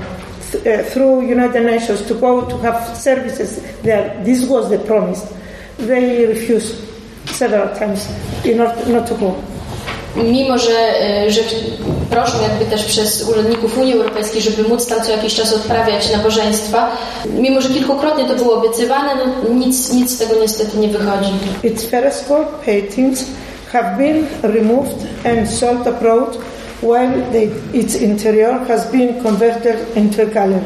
[0.53, 4.11] th- uh, through United Nations to go to have services there.
[4.25, 5.21] This was the promise.
[5.79, 6.75] They refused
[7.27, 8.09] several times
[8.45, 9.35] in order not to go.
[10.17, 11.41] Mimo, że, e, że
[12.11, 16.91] proszą jakby też przez urzędników Unii Europejskiej, żeby móc tam co jakiś czas odprawiać nabożeństwa,
[17.35, 21.33] mimo, że kilkukrotnie to było obiecywane, no nic, nic z tego niestety nie wychodzi.
[21.63, 23.25] Its fresco paintings
[23.73, 26.39] have been removed and sold abroad,
[26.83, 30.65] while the, its interior has been converted into a gallery.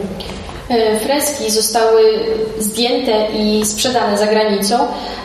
[0.73, 2.03] E, Freski zostały
[2.59, 4.77] zdjęte i sprzedane za granicą,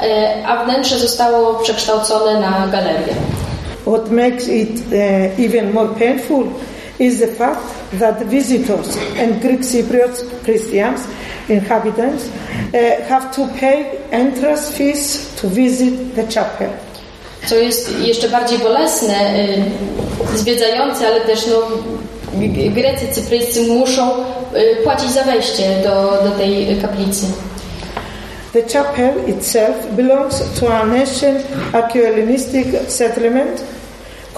[0.03, 3.13] e, a wnętrze zostało przekształcone na galerię.
[3.85, 6.43] What makes it uh, even more painful
[6.99, 7.61] is the fact
[7.99, 11.01] that visitors and Greek Cypriot Christians,
[11.49, 16.69] inhabitants, uh, have to pay entrance fees to visit the chapel.
[17.45, 19.15] Co jest jeszcze bardziej bolesne,
[20.35, 21.61] zwiedzający, ale też no,
[22.75, 27.25] Grecy, Cypryjscy muszą y, płacić za wejście do, do tej kaplicy.
[28.53, 33.63] The chapel itself belongs to an ancient archaeohellenistic settlement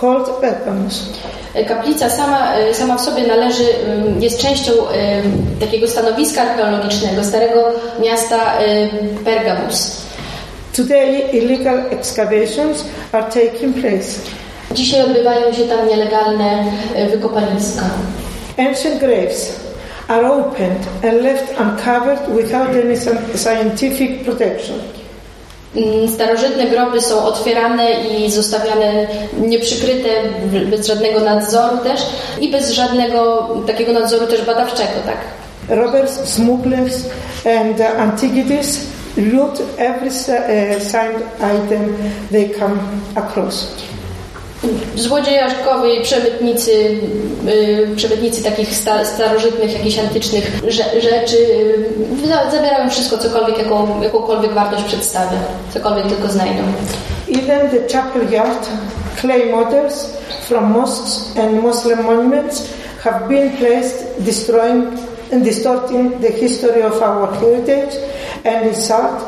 [0.01, 1.03] called Pergamus.
[1.55, 3.63] Y, Kaplica sama, y, sama w sobie należy,
[4.19, 4.71] jest częścią
[5.59, 7.71] takiego stanowiska archeologicznego starego
[8.01, 8.53] miasta
[9.25, 10.01] Pergamus.
[10.73, 14.19] Today, illegal excavations are taking place.
[14.73, 16.63] Dzisiaj odbywają się tam nielegalne
[16.97, 17.81] y, wykopaliska.
[18.57, 19.59] Ancient graves
[20.07, 24.75] are opened and left uncovered without any sci- scientific protection.
[25.75, 29.07] Mm, Starożytne groby są otwierane i zostawiane
[29.39, 30.09] nieprzykryte,
[30.71, 32.01] bez żadnego nadzoru też
[32.41, 35.17] i bez żadnego takiego nadzoru też badawczego, tak?
[35.77, 36.95] Robbers, smugglers,
[37.59, 38.79] and antiquities
[39.17, 41.23] loot every uh, signed
[41.55, 41.95] item
[42.31, 42.77] they come
[43.15, 43.67] across.
[44.95, 46.71] Złodziejaszkowie i przemytnicy,
[47.47, 51.37] y, przemytnicy takich sta, starożytnych, jakichś antycznych rze, rzeczy
[52.23, 55.37] y, za- zabierają wszystko, cokolwiek, jaką, jakąkolwiek wartość przedstawia,
[55.73, 56.61] cokolwiek tylko znajdą.
[57.43, 58.67] Even the chapel yard
[59.21, 60.09] clay models
[60.47, 62.63] from mosques and Muslim monuments
[63.03, 64.85] have been placed, destroying
[65.33, 67.95] and distorting the history of our heritage
[68.45, 69.19] and insult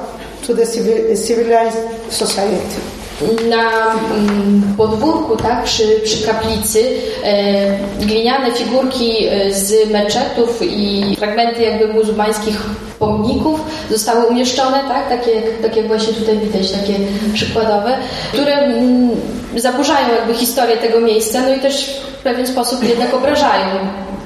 [0.48, 1.78] to the civil, civilized
[2.10, 3.01] society.
[3.49, 6.84] Na mm, podwórku, tak, przy, przy kaplicy
[7.23, 12.62] e, gliniane figurki e, z meczetów i fragmenty jakby muzułmańskich
[12.99, 13.60] pomników
[13.91, 16.93] zostały umieszczone, tak, takie, tak jak właśnie tutaj widać, takie
[17.34, 17.97] przykładowe,
[18.34, 19.10] które mm,
[19.55, 23.75] zaburzają jakby historię tego miejsca, no i też w pewien sposób jednak obrażają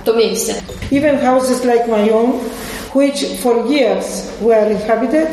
[0.06, 0.54] to miejsce.
[0.92, 2.32] Even houses like my own,
[2.96, 5.28] which for years were inhabited,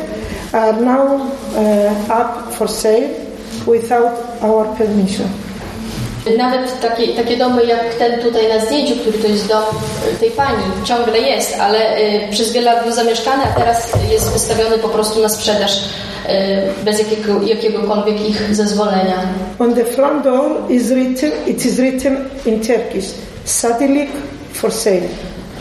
[0.53, 1.21] are now
[1.55, 3.32] uh, up for sale
[3.67, 5.27] without our permission.
[6.37, 9.63] Nawet takie, takie domy jak ten tutaj na zdjęciu, który to jest dom
[10.13, 14.29] y, tej pani, ciągle jest, ale y, przez wiele lat był zamieszkany, a teraz jest
[14.29, 19.19] wystawiony po prostu na sprzedaż y, bez jakiego, jakiegokolwiek ich zezwolenia.
[19.59, 23.05] On the front door is written, it is written in Turkish,
[23.45, 24.09] Sadilik
[24.53, 25.07] for sale.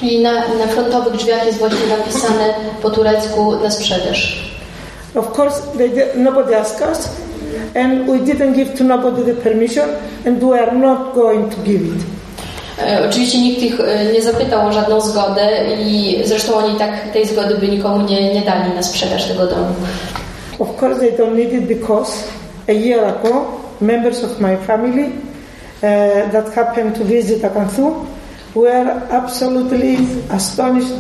[0.00, 4.52] Czyli na, na frontowych drzwiach jest właśnie napisane po turecku na sprzedaż.
[5.14, 7.08] Of course, they nobody asked us,
[7.74, 9.88] and we didn't give to nobody the permission,
[10.24, 12.02] and we are not going to give it.
[12.78, 15.48] E, Oczywiście nikt ich e, nie zapytał o żadną zgodę
[15.86, 19.74] i zresztą oni tak tej zgody by nikomu nie, nie dali na sprzedaż tego domu.
[20.58, 22.12] Of course, they don't need it because
[22.68, 23.46] a year ago,
[23.80, 28.06] members of my family uh, that happened to visit Akantu
[28.54, 29.98] were absolutely
[30.30, 30.94] astonished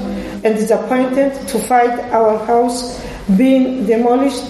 [0.44, 3.00] and disappointed to find our house
[3.36, 4.42] being demolished.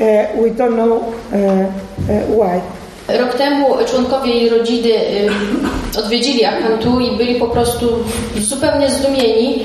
[0.00, 1.36] Uh, we don't know uh,
[2.08, 2.60] uh, why.
[3.18, 4.88] Rok temu członkowie jej rodziny
[5.98, 7.88] odwiedzili Akantu i byli po prostu
[8.38, 9.64] zupełnie zdumieni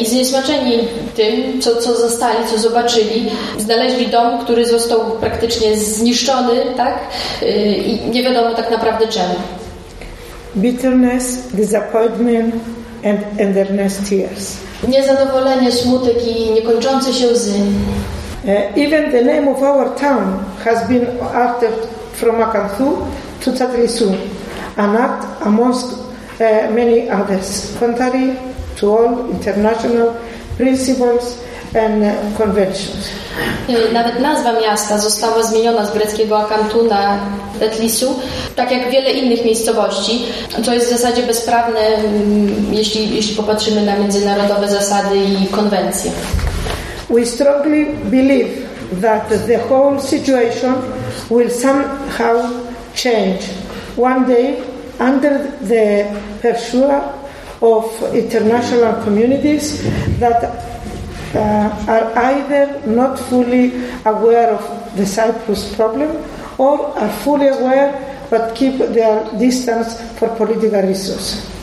[0.00, 0.78] i zniesmaczeni
[1.14, 3.30] tym, co, co zastali, co zobaczyli.
[3.58, 6.98] Znaleźli dom, który został praktycznie zniszczony, tak?
[7.86, 9.34] I nie wiadomo tak naprawdę czemu.
[10.56, 12.54] Bitterness, disappointment,
[13.04, 14.56] and endless tears.
[14.88, 17.54] Niezadowolenie, smutek i niekończące się łzy.
[18.46, 21.74] Uh, even the name of our town has been altered
[22.14, 23.02] from Akantu
[23.42, 24.14] to Tatlisu,
[24.76, 25.98] an act amongst
[26.40, 28.38] uh, many others, contrary
[28.76, 30.14] to all international
[30.56, 31.42] principles
[31.74, 33.08] and uh, conventions.
[33.92, 37.18] Nawet nazwa miasta została zmieniona z greckiego Akantu na
[37.58, 38.20] Tetlisu,
[38.56, 40.26] tak jak wiele innych miejscowości,
[40.64, 46.10] co jest w zasadzie bezprawne, mm, jeśli, jeśli popatrzymy na międzynarodowe zasady i konwencje.
[47.08, 48.66] We strongly believe
[49.00, 50.74] that the whole situation
[51.28, 53.46] will somehow change
[53.96, 54.60] one day
[54.98, 57.12] under the pressure
[57.62, 59.82] of international communities
[60.18, 60.42] that
[61.34, 63.72] uh, are either not fully
[64.04, 66.24] aware of the Cyprus problem
[66.58, 71.55] or are fully aware but keep their distance for political reasons.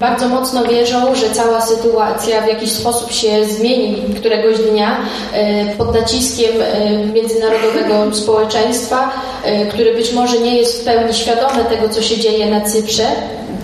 [0.00, 4.96] Bardzo mocno wierzą, że cała sytuacja w jakiś sposób się zmieni któregoś dnia
[5.32, 9.10] e, pod naciskiem e, międzynarodowego społeczeństwa,
[9.44, 13.06] e, które być może nie jest w pełni świadome tego, co się dzieje na Cyprze,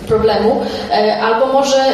[0.09, 0.61] problemu,
[1.23, 1.85] albo może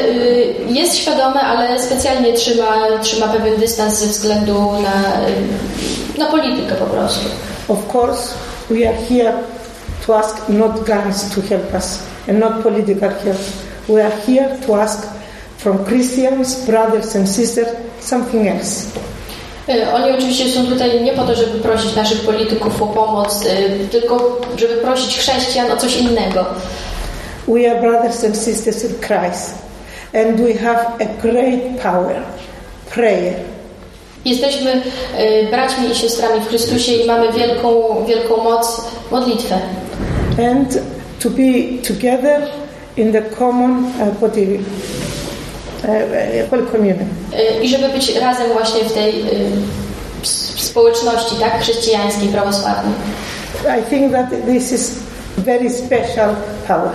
[0.68, 5.02] jest świadome, ale specjalnie trzyma, trzyma pewien dystans ze względu na,
[6.24, 7.28] na politykę po prostu.
[7.68, 8.34] Of course,
[8.70, 9.32] we are here
[10.06, 11.98] to ask not guns to help us
[12.28, 13.67] and not political help.
[13.88, 15.06] We are here to ask
[15.58, 17.68] from Christians, brothers and sisters,
[18.00, 18.86] something else.
[19.68, 23.88] E, Oni oczywiście są tutaj nie po to, żeby prosić naszych polityków o pomoc, e,
[23.90, 26.44] tylko żeby prosić chrześcijan o coś innego.
[27.48, 29.54] We are brothers and sisters in Christ,
[30.14, 32.16] and we have a great power
[32.94, 33.34] prayer.
[34.24, 34.82] Jesteśmy
[35.16, 37.72] e, braćmi i siostrami w Chrystusie i mamy wielką,
[38.08, 39.58] wielką moc modlitwę.
[40.52, 40.78] and
[41.22, 42.42] to be together
[42.98, 44.60] in the common uh, body,
[46.72, 47.04] community.
[47.32, 49.24] E, I żeby być razem właśnie w tej e,
[50.56, 52.94] społeczności tak, chrześcijańskiej, prawosławnej.
[53.80, 54.98] I think that this is
[55.38, 56.34] very special
[56.68, 56.90] power.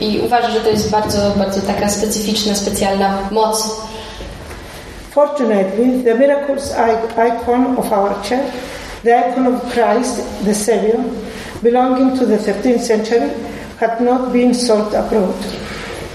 [0.00, 3.76] I uważam, że to jest bardzo, bardzo taka specyficzna, specjalna moc.
[5.10, 6.74] Fortunately, the miracles
[7.16, 8.52] icon of our church,
[9.04, 10.96] the icon of Christ, the Savior,
[11.62, 13.30] belonging to the 13th century,
[13.82, 15.36] had not been sold abroad.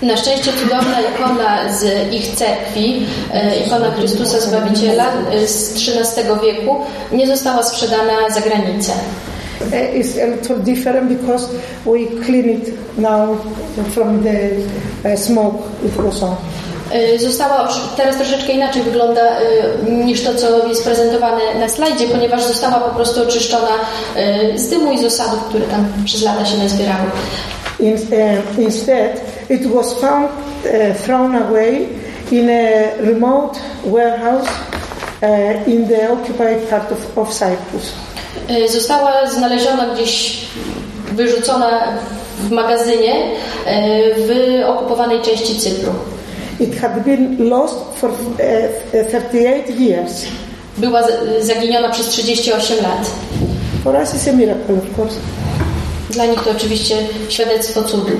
[0.01, 6.75] Na szczęście cudowna ikona z ich cerkwi, e, ikona Chrystusa Zbawiciela e, z XIII wieku,
[7.11, 8.91] nie została sprzedana za granicę.
[9.61, 11.47] Uh, It's a little different because
[11.85, 13.37] we clean it now
[13.93, 16.35] from the smoke it was on.
[16.91, 22.43] E, Została teraz troszeczkę inaczej wygląda e, niż to, co jest prezentowane na slajdzie, ponieważ
[22.43, 23.69] została po prostu oczyszczona
[24.15, 27.09] e, z dymu i z osadów, które tam przez lata się nazbierały.
[27.79, 31.89] In, uh, instead, it was found uh, thrown away
[32.31, 34.47] in a remote warehouse
[35.21, 37.93] uh, in the occupied part of, of Cyprus.
[38.49, 40.37] Y, Została znaleziona gdzieś,
[41.11, 41.83] wyrzucona
[42.39, 44.31] w magazynie y, w
[44.69, 45.91] okupowanej części Cypru.
[46.59, 48.17] It had been lost for uh,
[49.11, 50.25] 38 years.
[50.77, 51.03] Była
[51.41, 53.09] zaginiona przez 38 lat.
[53.83, 55.15] For us, it's a miracle, of course.
[56.09, 56.95] Dla nich to oczywiście
[57.29, 58.11] świadectwo cudu.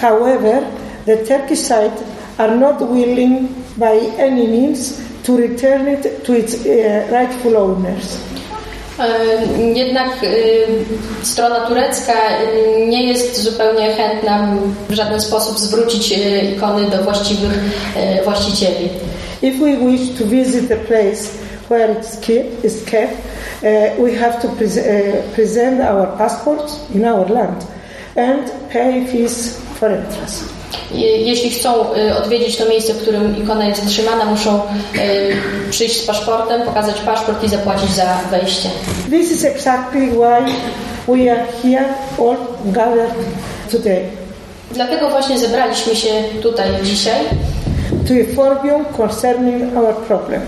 [0.00, 0.62] However,
[1.06, 1.92] the Turkish side
[2.38, 4.94] are not willing by any means
[5.26, 8.16] to return it to its uh, rightful owners.
[8.98, 10.26] E, Jednak e,
[11.22, 14.56] strona turecka e, nie jest zupełnie chętna
[14.88, 17.52] w żaden sposób zwrócić e, ikony do właściwych
[17.96, 18.88] e, właścicieli.
[19.42, 21.30] If we wish to visit a place
[21.70, 22.64] where it's kept,
[23.98, 27.64] we have to pres- uh, present our passports in our land
[28.16, 30.44] and pay fees for entrance.
[30.92, 34.60] Je- Jeśli chcą e, odwiedzić to miejsce, w którym ikona jest trzymana, muszą e,
[35.70, 38.68] przyjść z paszportem, pokazać paszport i zapłacić za wejście.
[39.10, 40.52] This is exactly why
[41.08, 41.84] we are here
[42.18, 43.14] all gathered
[43.72, 44.00] today
[44.70, 46.08] Dlatego właśnie zebraliśmy się
[46.42, 47.20] tutaj dzisiaj,
[48.08, 50.40] to inform you concerning our problem.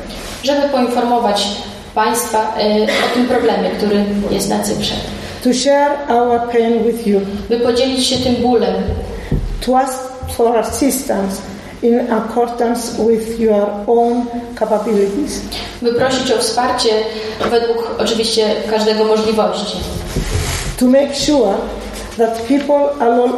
[0.42, 1.48] żeby poinformować
[1.96, 4.94] Państwa e, o tym problemie, który jest na Cyprze.
[5.44, 8.74] to share our pain with you, By podzielić się tym bólem,
[9.66, 9.98] to ask
[10.36, 11.42] for assistance
[11.82, 14.26] in accordance with your own
[14.58, 15.40] capabilities.
[15.82, 16.90] by prosić o wsparcie
[17.50, 19.76] według oczywiście każdego możliwości.
[20.80, 21.54] To make sure
[22.18, 23.30] that people all,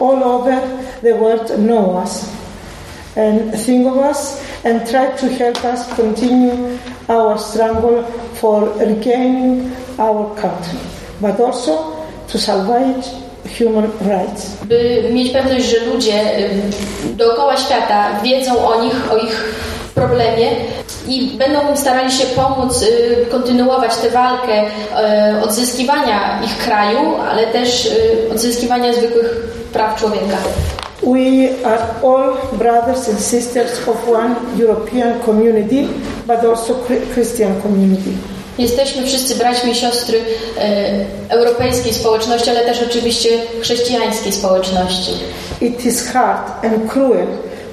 [0.00, 0.54] all over
[1.02, 2.24] the world know us
[3.16, 6.50] and think of us and try to help us continue
[7.08, 8.02] our struggle
[8.34, 10.78] for regaining our country,
[11.20, 11.96] but also
[12.28, 13.06] to salvage
[13.58, 14.56] human rights.
[14.64, 16.70] By mieć pewność, że ludzie ym,
[17.16, 19.54] dookoła świata wiedzą o nich, o ich
[19.94, 20.50] problemie
[21.08, 27.86] i będą starali się pomóc y, kontynuować tę walkę y, odzyskiwania ich kraju, ale też
[27.86, 29.30] y, odzyskiwania zwykłych
[29.72, 30.36] praw człowieka.
[31.04, 35.86] We are all brothers and sisters of one European community,
[36.26, 38.10] but also Chri- Christian community.
[38.58, 40.18] Jesteśmy wszyscy braćmi i siostry
[40.58, 43.28] e, europejskiej społeczności, ale też oczywiście
[43.60, 45.12] chrześcijańskiej społeczności.
[45.60, 47.26] It is hard and cruel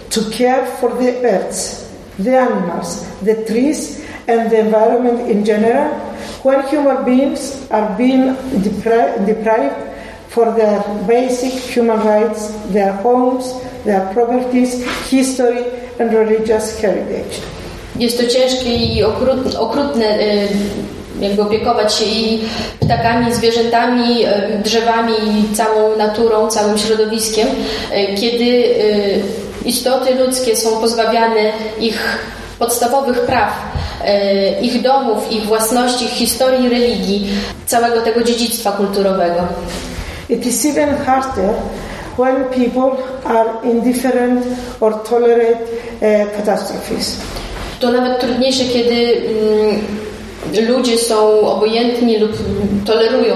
[0.09, 1.85] to care for the birds,
[2.23, 3.95] the animals, the trees,
[4.27, 5.85] and the environment in general
[6.43, 9.75] when human beings are being depri- deprived
[10.31, 15.65] for their basic human rights, their homes, their properties, history,
[15.99, 17.41] and religious heritage.
[17.99, 20.47] Jest to ciężkie i okrutne, okrutne e,
[21.19, 22.43] jakby opiekować się i
[22.79, 25.13] ptakami, zwierzętami, e, drzewami,
[25.53, 27.47] całą naturą, całym środowiskiem,
[27.91, 28.75] e, kiedy
[29.65, 32.19] istoty ludzkie są pozbawiane ich
[32.59, 33.71] podstawowych praw,
[34.61, 37.29] ich domów, ich własności, ich historii, religii,
[37.65, 39.47] całego tego dziedzictwa kulturowego.
[40.31, 41.53] It is even harder
[42.15, 44.45] when people are indifferent
[44.79, 45.59] or tolerate
[45.99, 47.19] uh, catastrophes.
[47.79, 52.31] To nawet trudniejsze, kiedy mm, ludzie są obojętni lub
[52.85, 53.35] tolerują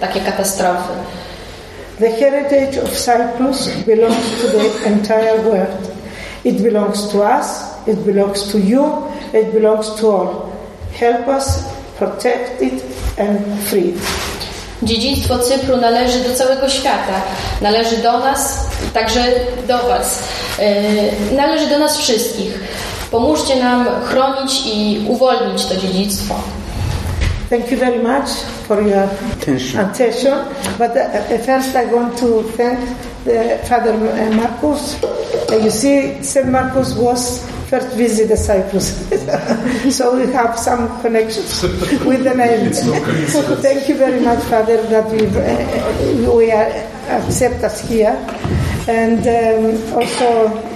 [0.00, 0.92] takie katastrofy.
[1.98, 5.90] The heritage of Cyprus belongs to the entire world.
[6.44, 7.46] It belongs to us,
[7.86, 8.84] it belongs to you,
[9.32, 10.52] it belongs to all.
[11.00, 11.64] Help us
[11.98, 12.84] protect it
[13.18, 14.33] and free it.
[14.84, 17.22] Dziedzictwo Cypru należy do całego świata,
[17.60, 19.20] należy do nas, także
[19.68, 20.18] do Was,
[20.58, 22.60] Yy, należy do nas wszystkich.
[23.10, 26.34] Pomóżcie nam chronić i uwolnić to dziedzictwo.
[27.50, 28.28] Thank you very much
[28.68, 29.08] for your
[29.80, 30.34] attention.
[30.78, 32.78] But uh, first, I want to thank
[33.24, 34.96] the Father uh, Marcus.
[35.50, 36.46] Uh, you see, St.
[36.46, 39.08] Marcus was first visited Cyprus,
[39.96, 41.62] so we have some connections
[42.04, 42.72] with the name.
[43.62, 46.70] thank you very much, Father, that we uh, we are
[47.08, 48.16] accept us here,
[48.88, 50.28] and um, also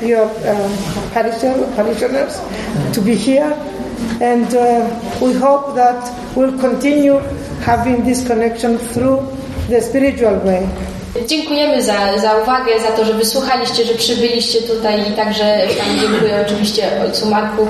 [0.05, 0.73] your um,
[1.13, 2.41] parishioner, parishioners
[2.95, 3.53] to be here
[4.21, 7.19] and uh, we hope that we'll continue
[7.63, 9.21] having this connection through
[9.69, 10.67] the spiritual way.
[11.27, 16.45] Dziękujemy za, za uwagę, za to, że wysłuchaliście, że przybyliście tutaj i także Pani dziękuję
[16.47, 17.67] oczywiście Ojcu Marku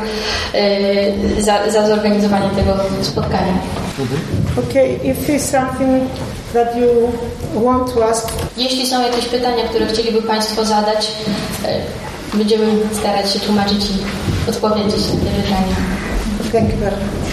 [1.35, 3.53] yy, za, za zorganizowanie tego spotkania.
[4.69, 6.11] Okay, if something
[6.53, 7.13] that you
[7.65, 11.13] want to ask, Jeśli są jakieś pytania, które chcieliby Państwo zadać,
[11.63, 15.77] yy, będziemy starać się tłumaczyć i odpowiedzieć na te pytania.
[16.53, 16.93] much.
[16.93, 17.28] E,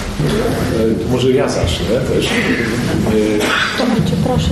[1.12, 2.26] Może ja zacznę też.
[2.26, 2.30] E,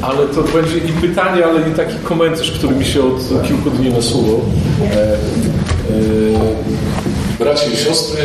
[0.01, 3.89] Ale to będzie i pytanie, ale i taki komentarz, który mi się od kilku dni
[3.89, 4.41] nasuwał.
[4.81, 5.17] E, e,
[7.39, 8.23] Bracia i siostry,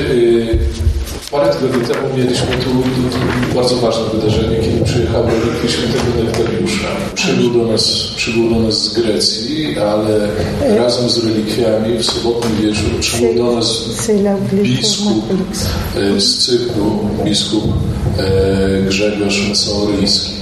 [1.31, 6.89] Parę tygodni temu mieliśmy tu, tu, bardzo ważne wydarzenie, kiedy przyjechały relikwia świętego Neftaliusza.
[7.15, 10.29] Przybył do, nas, przybył do nas z Grecji, ale
[10.79, 13.67] razem z relikwiami w sobotni wieczór przybył do nas
[14.53, 15.25] biskup
[15.97, 17.65] e, z Cypru, biskup
[18.19, 20.33] e, Grzegorz Mesoryjski.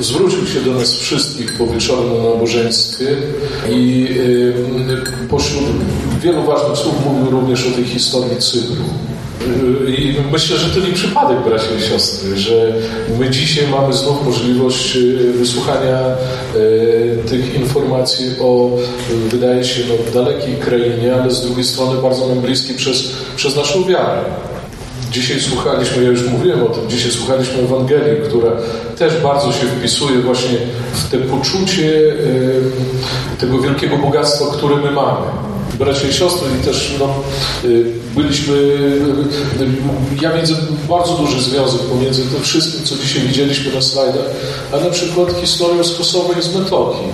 [0.00, 3.16] Zwrócił się do nas wszystkich po wieczornym nabożeństwie
[3.70, 4.08] i
[5.24, 5.64] e, pośród
[6.20, 8.84] wielu ważnych słów mówił również o tej historii Cypru.
[9.88, 12.72] I myślę, że to nie przypadek, bracia i siostry, że
[13.18, 16.16] my dzisiaj mamy znów możliwość e, wysłuchania e,
[17.28, 18.70] tych informacji o,
[19.28, 23.84] wydaje się, no, dalekiej krainie, ale z drugiej strony bardzo nam bliskiej przez, przez naszą
[23.84, 24.24] wiarę.
[25.10, 28.50] Dzisiaj słuchaliśmy, ja już mówiłem o tym, dzisiaj słuchaliśmy Ewangelii, która
[28.98, 30.58] też bardzo się wpisuje właśnie
[30.92, 32.02] w te poczucie
[33.40, 35.26] tego wielkiego bogactwa, które my mamy
[35.78, 37.14] bracia i siostry i też no,
[37.68, 38.54] y, byliśmy,
[40.20, 40.54] ja widzę
[40.88, 44.24] bardzo duży związek pomiędzy tym wszystkim, co dzisiaj widzieliśmy na slajdach,
[44.72, 47.04] a na przykład historią z Kosowa i z Metoki,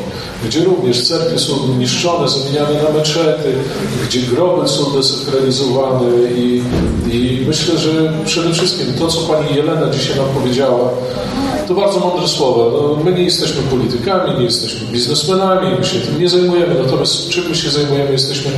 [0.45, 3.55] gdzie również cerkwie są niszczone, zamieniane na meczety,
[4.09, 6.63] gdzie groby są desakralizowane i,
[7.13, 10.91] i myślę, że przede wszystkim to, co pani Jelena dzisiaj nam powiedziała,
[11.69, 12.65] to bardzo mądre słowa.
[12.73, 17.49] No, my nie jesteśmy politykami, nie jesteśmy biznesmenami, my się tym nie zajmujemy, natomiast czym
[17.49, 18.13] my się zajmujemy?
[18.13, 18.51] Jesteśmy,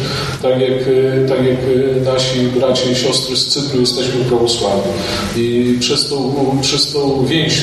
[0.42, 4.92] tak jak, e, tak jak e, nasi bracia i siostry z Cypru, jesteśmy prawosławni.
[5.36, 7.60] I przez tą, przez tą więź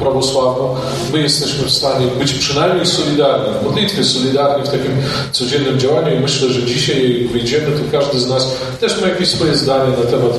[0.00, 0.74] prawosławną
[1.12, 4.92] my jesteśmy w stanie być przynajmniej solidarni, w modlitwie solidarni w takim
[5.32, 9.28] codziennym działaniu i myślę, że dzisiaj jak wyjdziemy, to każdy z nas też ma jakieś
[9.28, 10.32] swoje zdanie na temat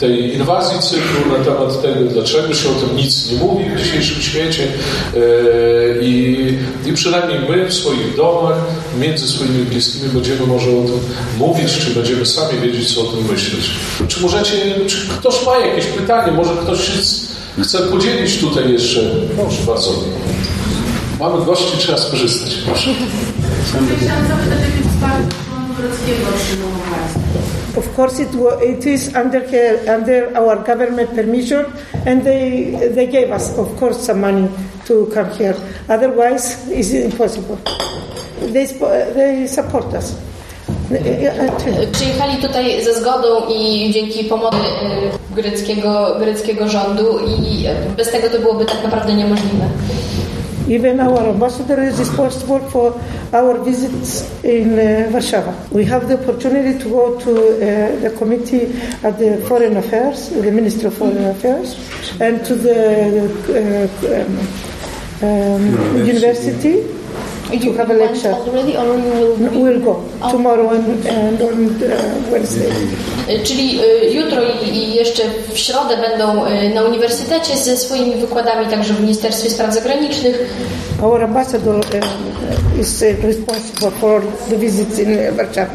[0.00, 4.22] tej inwazji Cypru, na temat tego, dlaczego się o tym nic nie mówi w dzisiejszym
[4.22, 5.20] świecie e,
[6.02, 8.56] i, i przynajmniej my w swoich domach,
[9.00, 11.00] między swoimi bliskimi będziemy może o tym
[11.38, 13.70] mówić, czy będziemy sami wiedzieć, co o tym myśleć.
[14.08, 16.78] Czy możecie, czy ktoś ma jakieś pytanie, może ktoś
[17.62, 19.00] chce podzielić tutaj jeszcze?
[19.36, 19.90] Proszę bardzo.
[21.20, 22.54] Mamy gości, trzeba skorzystać.
[22.66, 22.90] Proszę.
[24.00, 25.49] Chciałam zapytać, jakie wsparcie
[27.76, 28.28] Of course, it,
[28.62, 29.42] it is under
[29.88, 31.64] under our government permission,
[32.06, 34.48] and they they gave us, of course, some money
[34.86, 35.56] to come here.
[35.88, 37.58] Otherwise, it's impossible.
[38.52, 38.66] They
[39.14, 40.16] they support us.
[41.92, 47.64] Przyjechali tutaj ze zgodą i dzięki pomocy e, greckiego, greckiego rządu i
[47.96, 49.64] bez tego to byłoby tak naprawdę niemożliwe.
[50.70, 52.94] Even our ambassador is responsible for
[53.32, 55.52] our visits in uh, Warsaw.
[55.72, 58.66] We have the opportunity to go to uh, the committee
[59.02, 61.74] at the Foreign Affairs, the Ministry of Foreign Affairs,
[62.20, 62.78] and to the
[63.50, 66.99] uh, um, um, university
[67.52, 68.32] you have a lecture.
[68.32, 69.62] Already, or you will...
[69.62, 70.32] We'll go oh.
[70.32, 72.72] tomorrow and, and on uh, Wednesday.
[73.44, 74.42] Czyli y, jutro
[74.72, 75.22] i jeszcze
[75.52, 80.56] w środę będą y, na uniwersytecie ze swoimi wykładami, także w Ministerstwie Spraw Zagranicznych.
[81.02, 85.70] Our ambassador uh, is uh, responsible for the visits in Warszawa.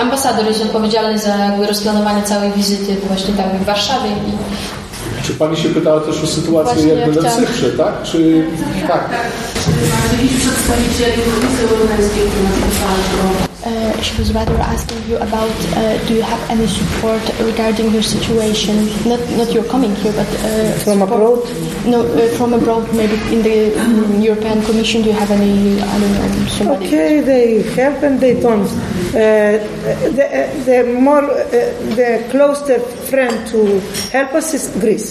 [0.00, 4.32] Ambasador jest odpowiedzialny za rozplanowanie całej wizyty właśnie tam w Warszawie i
[5.28, 8.02] czy pani się pytała też o sytuację Właśnie jakby na Cyprze, tak?
[8.02, 8.44] Czy
[8.88, 9.10] tak?
[9.78, 16.14] Czy jakiś przedstawicieli Komisji Europejskiej, który Uh, she was rather asking you about uh, do
[16.14, 18.88] you have any support regarding your situation?
[19.04, 21.40] Not not your coming here but uh, from abroad?
[21.84, 25.98] No uh, from abroad maybe in the um, European Commission do you have any I
[26.00, 26.86] don't know somebody?
[26.86, 28.70] Okay they help and they don't.
[29.08, 29.58] Uh,
[30.18, 30.26] the,
[30.64, 31.48] the more uh,
[32.00, 32.78] the closer
[33.10, 33.80] friend to
[34.12, 35.08] help us is Greece.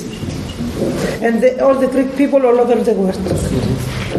[1.22, 3.77] And the, all the Greek people all over the world.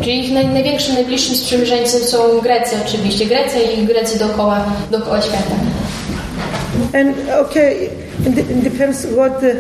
[0.09, 3.27] Czyli ich naj, największym, najbliższym sprzymierzeńcem są Grecy oczywiście.
[3.27, 5.55] Grecy i Grecy dookoła, dookoła świata.
[6.95, 7.91] And okay,
[8.27, 9.51] it depends what the,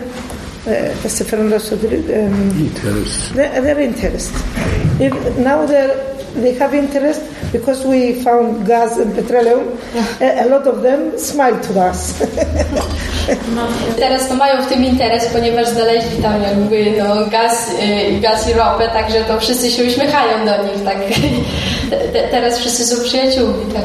[0.66, 3.34] uh, as Fernando um, interest.
[3.34, 4.32] Their, their interest.
[5.00, 7.20] If now they're they have interest
[7.52, 9.78] because we found gas and petroleum.
[10.20, 12.14] A, lot of them to us.
[13.98, 18.52] Teraz to mają w tym interes, ponieważ znaleźli tam jakby no, gaz, y, gaz i
[18.52, 20.96] ropę, także to wszyscy się uśmiechają do nich, tak.
[22.30, 23.84] teraz wszyscy są przyjaciółmi, tak.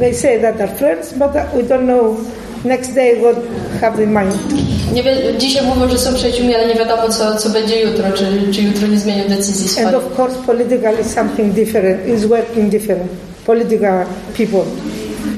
[0.00, 2.16] They say that they're friends, but we don't know
[2.64, 3.36] next day what
[3.80, 4.71] have in mind.
[4.92, 8.52] Nie wie, dzisiaj mówią, że są przyjaciółmi, ale nie wiadomo, co, co będzie jutro, czy,
[8.52, 9.88] czy jutro nie zmienią decyzji swojej.
[9.88, 13.02] And of course political is something different, is working different.
[13.46, 14.64] Political people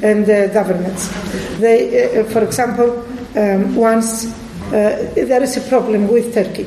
[0.02, 1.09] and the governments.
[1.61, 2.86] They, uh, for example,
[3.36, 4.26] um, once
[4.66, 6.66] uh, there is a problem with Turkey,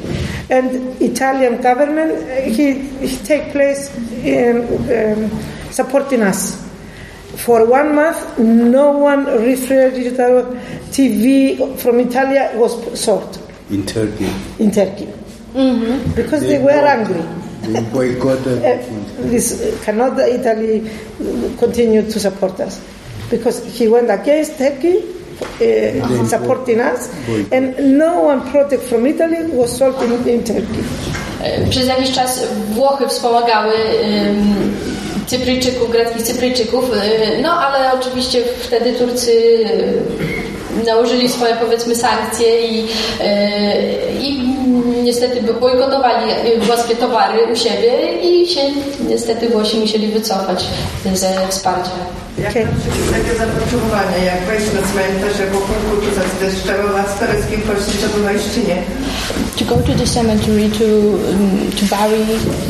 [0.49, 2.73] and Italian government uh, he,
[3.07, 3.91] he take place
[4.23, 5.31] in um,
[5.71, 6.66] supporting us
[7.45, 10.43] For one month, no one refrigerator
[10.91, 13.37] TV from Italia was sold
[13.69, 14.29] in Turkey.
[14.59, 15.07] in Turkey
[16.15, 17.21] because they were angry.
[17.63, 18.63] They boycotted.
[18.67, 19.45] Uh, this
[19.83, 20.89] cannot Italy
[21.59, 22.79] continue to support us
[23.29, 25.03] because he went against Turkey.
[25.61, 27.09] Uh, supporting us,
[27.51, 30.83] and no one product from Italy was sold in, in Turkey.
[31.69, 33.73] Przez jakiś czas Włochy wspomagały
[34.03, 34.65] ym,
[35.27, 39.31] Cypryjczyków, greckich Cypryjczyków, y, no ale oczywiście wtedy Turcy
[40.85, 42.87] nałożyli swoje powiedzmy sankcje i, y,
[44.21, 44.39] i
[45.03, 48.61] niestety bojkotowali y, włoskie towary u siebie i się
[49.09, 50.65] niestety Włosi musieli wycofać
[51.13, 51.91] ze wsparcia.
[52.43, 55.75] Jak na przykład takie zapotrzebowanie, jak wejść na cmentarz, jak wokół
[56.15, 58.81] to zdeszczować z tureckim kości, to nie?
[59.59, 62.19] To go to the cemetery to um, to bury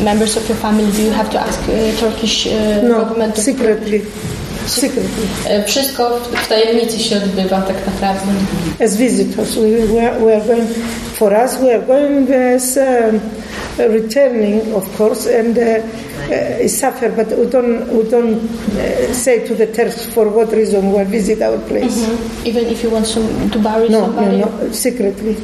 [0.03, 2.53] members of your family, do you have to ask uh, Turkish uh,
[2.89, 3.37] No, government?
[3.39, 3.97] secretly.
[3.97, 4.01] E,
[5.65, 8.25] Wszystko w- tajemnicy się odbywa tak naprawdę.
[8.85, 9.55] as visitors.
[9.55, 10.67] We, we, are, we are going,
[11.13, 13.19] for us, we are going as um,
[13.77, 19.55] returning, of course, and uh, uh, suffer, but we don't, we don't uh, say to
[19.55, 22.07] the Turks for what reason we visit our place.
[22.45, 24.37] Even if you want some, to bury No, no, somebody?
[24.37, 25.35] no, secretly.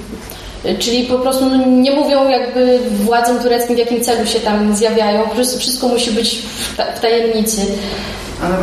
[0.79, 5.21] Czyli po prostu no, nie mówią jakby władzom tureckim w jakim celu się tam zjawiają.
[5.59, 6.41] Wszystko musi być
[6.95, 7.61] w tajemnicy.
[8.43, 8.57] No?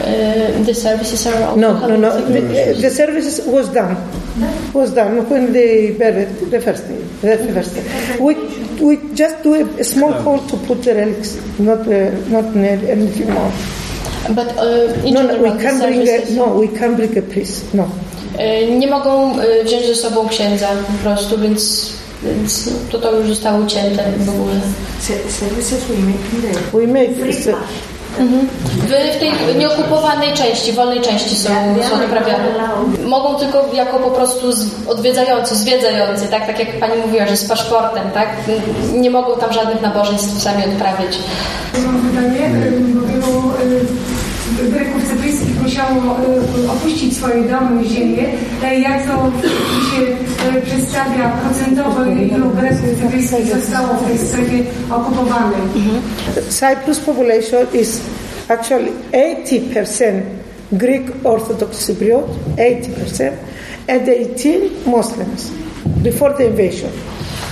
[0.00, 2.10] Uh, the services are also No, no, no.
[2.26, 3.96] The, the services was done.
[4.72, 6.98] Was done when they buried the first day.
[7.20, 7.84] The first day.
[8.18, 8.34] We,
[8.80, 13.30] we just do a, a small hole to put the relics, not uh, not anything
[13.32, 13.52] more.
[14.34, 17.18] But uh, in No, no, general, we the can bring a, no, we can bring
[17.18, 17.74] a priest.
[17.74, 17.88] No.
[18.38, 21.92] E, Nie mogą e, wziąć ze sobą księdza po prostu, więc,
[22.24, 24.54] więc to to już zostało ucięte w ogóle.
[26.72, 27.58] We make uh,
[28.18, 31.48] W, w tej nieokupowanej części, wolnej części są,
[31.90, 32.44] są odprawiane.
[33.06, 36.46] Mogą tylko jako po prostu z, odwiedzający, zwiedzający, tak?
[36.46, 38.28] tak jak pani mówiła, że z paszportem, tak?
[38.94, 41.18] Nie mogą tam żadnych nabożeństw sami odprawiać.
[41.86, 42.50] Mam pytanie,
[42.94, 43.52] bo wielu
[44.70, 46.16] Greków cypryjskich musiało
[46.72, 48.24] opuścić swoje domy i ziemię.
[48.64, 49.12] E, Jak to
[49.90, 50.21] się
[50.58, 54.58] y, przedstawia procentowo, ilu Greków cypryjskich zostało w tej strefie
[54.90, 55.60] okupowanej?
[56.48, 58.00] Cyprus population is
[58.48, 60.22] actually 80%
[60.72, 62.24] Greek Orthodox Cypriot,
[62.56, 63.32] 80%,
[63.88, 65.50] and 18 Muslims
[66.02, 66.90] before the invasion.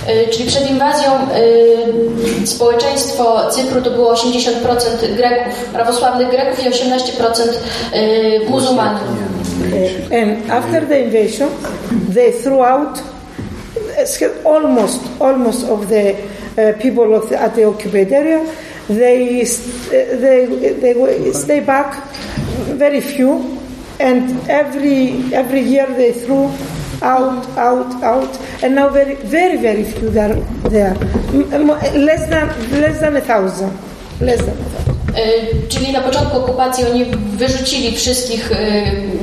[0.09, 1.11] Y, Czyli przed inwazją
[2.43, 7.41] y, społeczeństwo Cypru to było 80% Greków, prawosławnych Greków i 18%
[7.93, 9.01] y, muzułmanów.
[10.11, 11.49] And after the invasion,
[12.13, 16.15] they threw out uh, almost almost of the
[16.57, 18.43] uh, people of the, at the occupied area.
[18.87, 20.45] They they
[20.81, 22.11] they stay back,
[22.77, 23.59] very few,
[23.99, 26.51] and every every year they threw
[27.01, 30.35] out, out, out, and now very very very few are
[30.69, 30.95] there,
[31.95, 32.47] less than
[32.81, 33.71] less than a thousand,
[34.19, 34.80] less than.
[35.17, 37.05] Y, Czyli na początku okupacji oni
[37.37, 38.55] wyrzucili wszystkich y,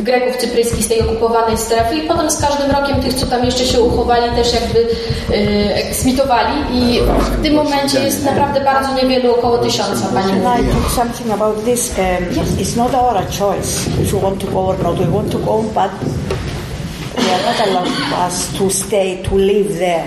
[0.02, 3.64] Greków cypryjskich z tej okupowanej strefy i potem z każdym rokiem tych, co tam jeszcze
[3.66, 7.00] się uchowali, też jakby y, eksmitowali i
[7.38, 10.62] w tym momencie jest naprawdę bardzo niewielu, około tysiąca pani mówi.
[10.62, 11.90] I talk something about this.
[11.98, 14.98] Um, It's not our choice if we want to go or not.
[14.98, 15.90] We want to go, but
[17.16, 20.04] they are not allowed us to stay, to live there.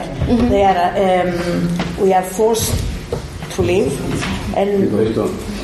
[0.49, 1.69] They are, um,
[2.07, 2.73] we are forced
[3.55, 3.91] to live,
[4.57, 4.91] and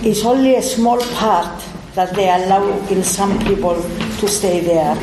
[0.04, 1.64] it's only a small part
[1.95, 3.76] that they allow in some people
[4.20, 4.95] to stay there.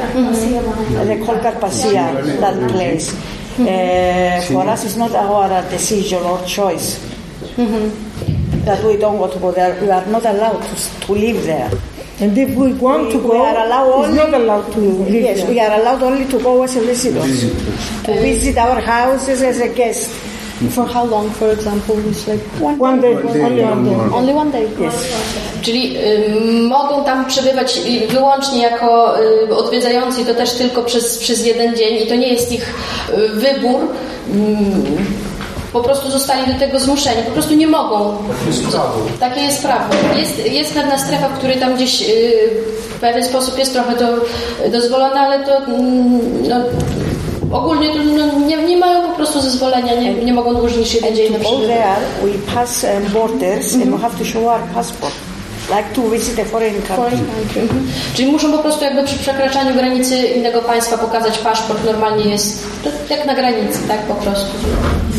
[1.04, 3.12] They call Carpasia, that place.
[3.58, 6.98] Uh, for us, it's not our decision or choice
[8.66, 9.78] that we don't want to go there.
[9.80, 11.70] We are not allowed to, to live there.
[12.20, 15.38] And if we want to go, We are allowed only, not allowed to live Yes,
[15.40, 15.50] there.
[15.50, 17.20] we are allowed only to go as a visitor.
[18.06, 20.10] To visit our houses as a guest.
[20.70, 21.96] For how long, for example?
[22.10, 23.98] It's like one, One day, only one day.
[24.14, 24.66] only one day.
[25.62, 31.76] Czyli y, mogą tam przebywać wyłącznie jako y, odwiedzający to też tylko przez, przez jeden
[31.76, 32.74] dzień i to nie jest ich
[33.10, 33.80] y, wybór.
[34.30, 34.84] Mm,
[35.72, 38.16] po prostu zostali do tego zmuszeni, po prostu nie mogą.
[39.20, 39.94] Takie jest prawo.
[40.16, 42.50] Jest, jest pewna strefa, w której tam gdzieś y,
[42.96, 44.06] w pewien sposób jest trochę to
[44.72, 46.56] dozwolone, ale to mm, no,
[47.54, 51.16] ogólnie to, no, nie, nie mają po prostu zezwolenia, nie, nie mogą dłużej niż jeden
[51.16, 51.68] dzień go przebywać.
[51.68, 55.14] there, we pass um, borders and we have to show our passport.
[55.70, 57.18] Like to visit a foreign country.
[57.56, 57.86] Mhm.
[58.14, 61.84] Czyli muszą po prostu jakby przy przekraczaniu granicy innego państwa pokazać paszport.
[61.84, 64.50] Normalnie jest to jak na granicy, tak po prostu.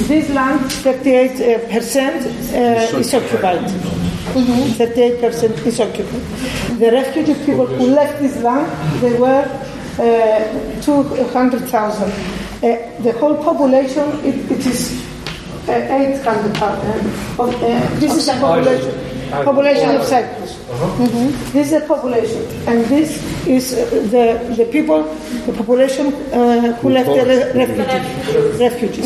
[0.08, 2.00] This land, 38%
[2.94, 3.60] uh, is occupied.
[4.36, 6.22] 38% is occupied.
[6.80, 8.68] The refugee people who left this land,
[9.02, 9.50] they were
[10.00, 12.12] uh, 200,000.
[12.64, 15.02] Uh, the whole population, it, it is
[15.68, 16.60] uh, 800,000.
[17.40, 18.92] Uh, uh, this is the population,
[19.46, 20.52] population of Cyprus.
[20.66, 21.32] Mhm.
[21.54, 23.10] This is the population, and this
[23.48, 24.26] is uh, the
[24.56, 25.04] the people,
[25.46, 28.60] the population uh, who left the re- refugees.
[28.60, 29.06] refugees.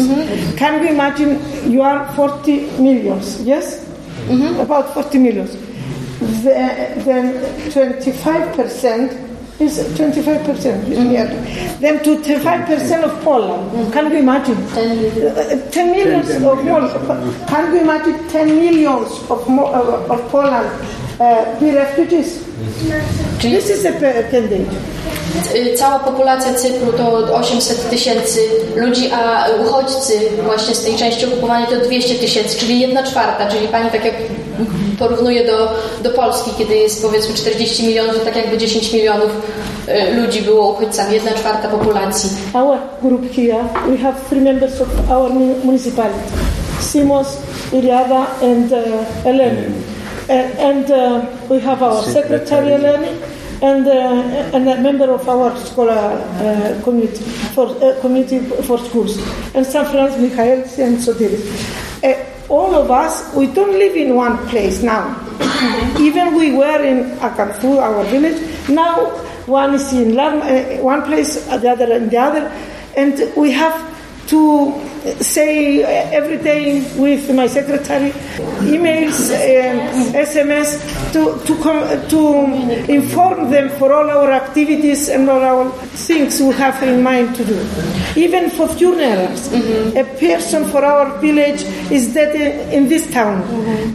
[0.57, 1.39] Can you imagine?
[1.71, 3.85] You are 40 millions, yes,
[4.59, 5.51] about 40 millions.
[6.43, 6.53] The,
[7.05, 7.33] then
[7.71, 9.11] 25 percent
[9.61, 10.85] is 25 percent.
[11.79, 13.93] Then 25 percent of Poland.
[13.93, 14.57] Can you imagine?
[14.75, 17.47] Uh, 10 millions of Poland.
[17.47, 20.69] Can you imagine 10 millions of uh, of Poland
[21.19, 22.45] uh, be refugees?
[23.41, 23.91] This is a
[24.31, 24.67] pendant.
[25.55, 28.39] Y, Cała populacja Cypru to 800 tysięcy
[28.75, 33.67] ludzi, a uchodźcy właśnie z tej części okupowanej to 200 tysięcy, czyli jedna czwarta, czyli
[33.67, 34.15] pani tak jak
[34.99, 35.69] porównuje do,
[36.03, 39.29] do Polski, kiedy jest powiedzmy 40 milionów, to tak jakby 10 milionów
[39.87, 42.29] y, ludzi było uchodźcami, jedna czwarta populacji.
[42.53, 46.19] Our group here, we have three members of our mu- municipality,
[46.81, 47.27] Simos,
[47.73, 49.65] Iriada, and uh, Eleni.
[50.29, 52.71] Uh, and uh, we have our secretary.
[52.73, 53.07] Eleni
[53.61, 59.17] and, uh, and a member of our scholar uh, committee for uh, committee for schools,
[59.55, 61.45] and some friends, Michael and Sotiris.
[62.49, 65.13] All of us, we don't live in one place now.
[65.99, 68.41] Even we were in Akarfu, our village.
[68.67, 69.05] Now
[69.45, 72.51] one is in uh, one place, the other in the other,
[72.97, 73.77] and we have
[74.29, 74.73] to
[75.21, 78.11] say every day with my secretary
[78.67, 80.69] emails, and SMS
[81.13, 82.21] to to com- to
[82.91, 85.69] inform them for all our activities and all our
[86.07, 87.59] things we have in mind to do.
[88.15, 89.51] Even for funerals,
[89.95, 93.41] a person for our village is dead in, in this town.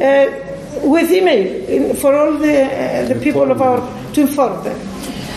[0.00, 0.40] Uh,
[0.82, 3.80] with email in, for all the, uh, the people of our
[4.12, 4.93] to inform them.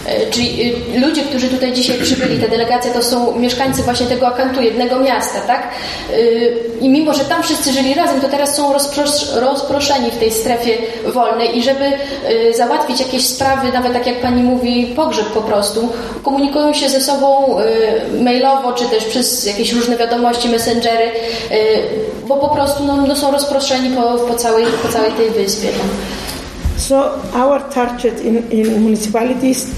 [0.07, 4.27] E, Czyli y, ludzie, którzy tutaj dzisiaj przybyli, ta delegacja, to są mieszkańcy właśnie tego
[4.27, 5.67] Akantu, jednego miasta, tak?
[6.13, 10.31] Y, I mimo, że tam wszyscy żyli razem, to teraz są rozpros- rozproszeni w tej
[10.31, 10.77] strefie
[11.13, 15.89] wolnej i żeby y, załatwić jakieś sprawy, nawet tak jak Pani mówi, pogrzeb po prostu,
[16.23, 17.57] komunikują się ze sobą
[18.21, 21.11] mailowo, czy też przez jakieś różne wiadomości, messengery,
[22.27, 25.67] bo po prostu no, no są rozproszeni po, po, całej, po całej tej wyspie.
[26.78, 29.73] So our target in, in municipalities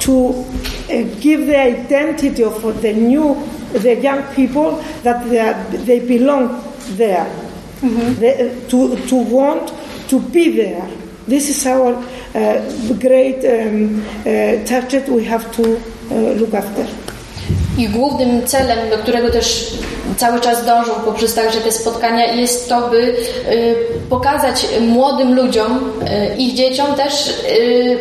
[0.00, 3.34] to uh, give the identity of the new,
[3.72, 6.62] the young people that they, are, they belong
[6.96, 7.26] there,
[7.80, 9.72] They- to, to want
[10.08, 10.88] to be there.
[11.26, 15.76] This is our uh, great um, uh, target we have to
[16.10, 16.86] uh, look after.
[17.78, 19.66] I głównym celem, do którego też
[20.16, 23.74] cały czas dążą poprzez także te spotkania, jest to, by y,
[24.10, 25.92] pokazać młodym ludziom,
[26.32, 27.98] y, ich dzieciom też, y,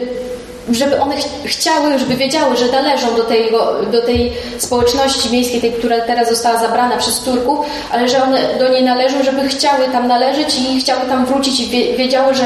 [0.72, 5.72] żeby one ch- chciały, żeby wiedziały, że należą do, tego, do tej społeczności miejskiej, tej,
[5.72, 7.60] która teraz została zabrana przez Turków,
[7.92, 11.68] ale że one do niej należą, żeby chciały tam należeć i chciały tam wrócić i
[11.68, 12.46] wie, wiedziały, że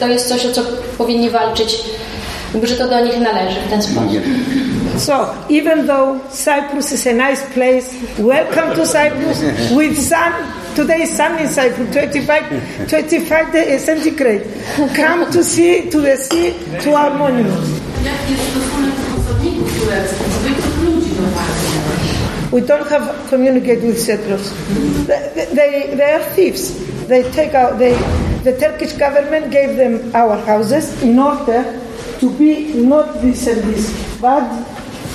[0.00, 0.62] to jest coś, o co
[0.98, 1.78] powinni walczyć,
[2.62, 4.10] że to do nich należy w ten sposób.
[4.98, 7.86] So even though Cyprus is a nice place,
[8.18, 9.40] welcome to Cyprus
[9.72, 10.32] with sun.
[10.74, 14.42] Today is sun in Cyprus, 25, 25 de- eh, centigrade.
[14.94, 17.78] Come to see, to the sea, to our monuments.
[22.52, 24.50] We don't have communicate with settlers.
[25.06, 26.74] They, they, they are thieves.
[27.06, 27.92] They take out, they,
[28.42, 31.62] the Turkish government gave them our houses in order
[32.20, 34.42] to be not this and this, but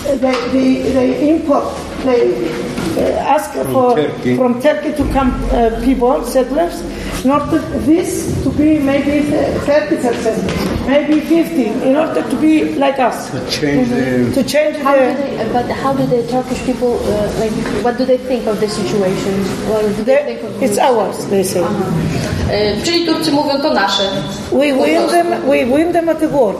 [0.03, 1.63] they, they, they import,
[2.03, 2.47] they
[2.97, 4.35] uh, ask for Turkey.
[4.35, 6.81] from Turkey to come uh, people, settlers,
[7.23, 9.21] in order this to be maybe
[9.65, 13.31] 30 percent, maybe 50, in order to be like us.
[13.31, 16.99] To change the To change How do the, they, but how do the Turkish people
[16.99, 17.51] uh, like?
[17.83, 19.33] What do they think of the situation?
[19.69, 21.63] What do they think of it's ours, they say.
[21.63, 24.03] Y, Czyli Turcy mówią to nasze.
[24.51, 26.55] We win them, we win them at the war.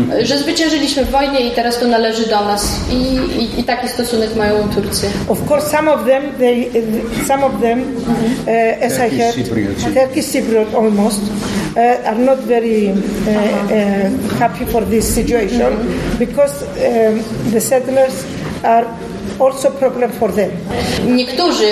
[0.28, 2.80] Że zwyciężyliśmy w wojnie i teraz to należy do nas.
[2.90, 2.94] I,
[3.42, 5.06] i, i taki stosunek mają Turcy.
[5.28, 6.70] Of course, some of them, they,
[7.26, 9.94] some of them, uh, as I Turkish heard, Cypriots.
[9.94, 11.20] Turkish Cypriot almost,
[11.76, 15.72] uh, are not very uh, uh, happy for this situation
[16.18, 18.26] because um, the settlers
[18.64, 18.86] are
[19.46, 20.50] also problem for them.
[21.06, 21.64] Niektórzy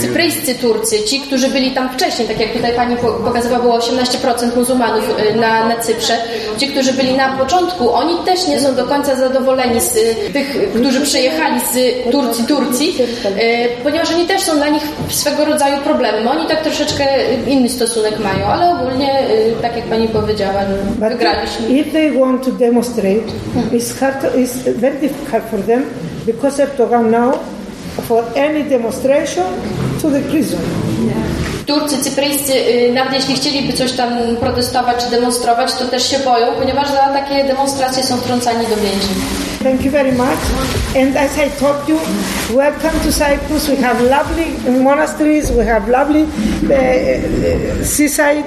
[0.00, 4.56] cypryjscy Turcy, ci, którzy byli tam wcześniej, tak jak tutaj pani po- pokazywała, było 18%
[4.56, 6.12] muzułmanów y, na, na Cyprze,
[6.58, 10.72] ci, którzy byli na początku, oni też nie są do końca zadowoleni z y, tych,
[10.74, 11.74] którzy przyjechali z
[12.12, 16.28] Turcji, Turcji, y, ponieważ oni też są dla nich swego rodzaju problemem.
[16.28, 17.04] Oni tak troszeczkę
[17.46, 19.22] inny stosunek mają, ale ogólnie,
[19.62, 20.76] tak jak pani powiedziała, no,
[21.08, 21.68] But wygraliśmy.
[21.68, 23.26] if they want to demonstrate,
[23.72, 24.20] it's hard.
[24.34, 25.82] It's very difficult for them
[26.26, 27.32] because Erdogan now,
[28.06, 29.44] for any demonstration,
[30.00, 30.60] to the prison.
[31.66, 34.08] Turcy, cypryjscy, y, nawet jeśli chcieliby coś tam
[34.40, 39.14] protestować czy demonstrować, to też się boją, ponieważ za takie demonstracje są wtrącani do więzień.
[39.62, 40.40] Thank you very much.
[40.96, 41.98] And as I told you,
[42.48, 43.68] welcome to Cyprus.
[43.68, 44.46] We have lovely
[44.82, 45.50] monasteries.
[45.50, 48.44] We have lovely uh, uh, seaside,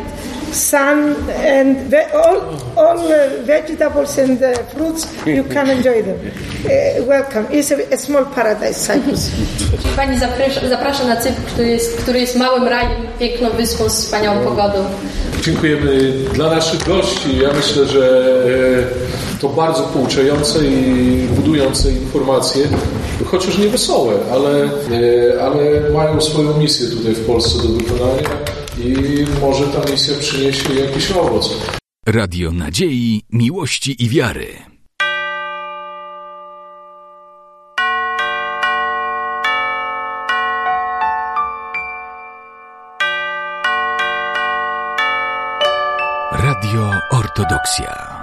[0.53, 1.15] sun,
[1.59, 2.37] and ve- all,
[2.77, 5.07] all uh, vegetables and uh, fruits.
[5.25, 6.17] You can enjoy them.
[6.65, 7.45] Uh, welcome.
[7.51, 9.29] It's a, a small paradise, Cyprus.
[9.81, 13.93] Czyli Pani zaprasza, zaprasza na Cypr, który jest, który jest małym rajem, piękną wyspą z
[13.97, 14.85] wspaniałą pogodą.
[15.41, 17.39] Dziękujemy dla naszych gości.
[17.41, 18.33] Ja myślę, że
[19.35, 22.65] e, to bardzo pouczające i budujące informacje,
[23.25, 28.29] chociaż nie wesołe, ale, e, ale mają swoją misję tutaj w Polsce do wykonania
[28.83, 31.49] i może ta misja przyniesie jakiś owoc.
[32.05, 34.47] Radio Nadziei, Miłości i Wiary.
[46.31, 48.22] Radio Ortodoksja.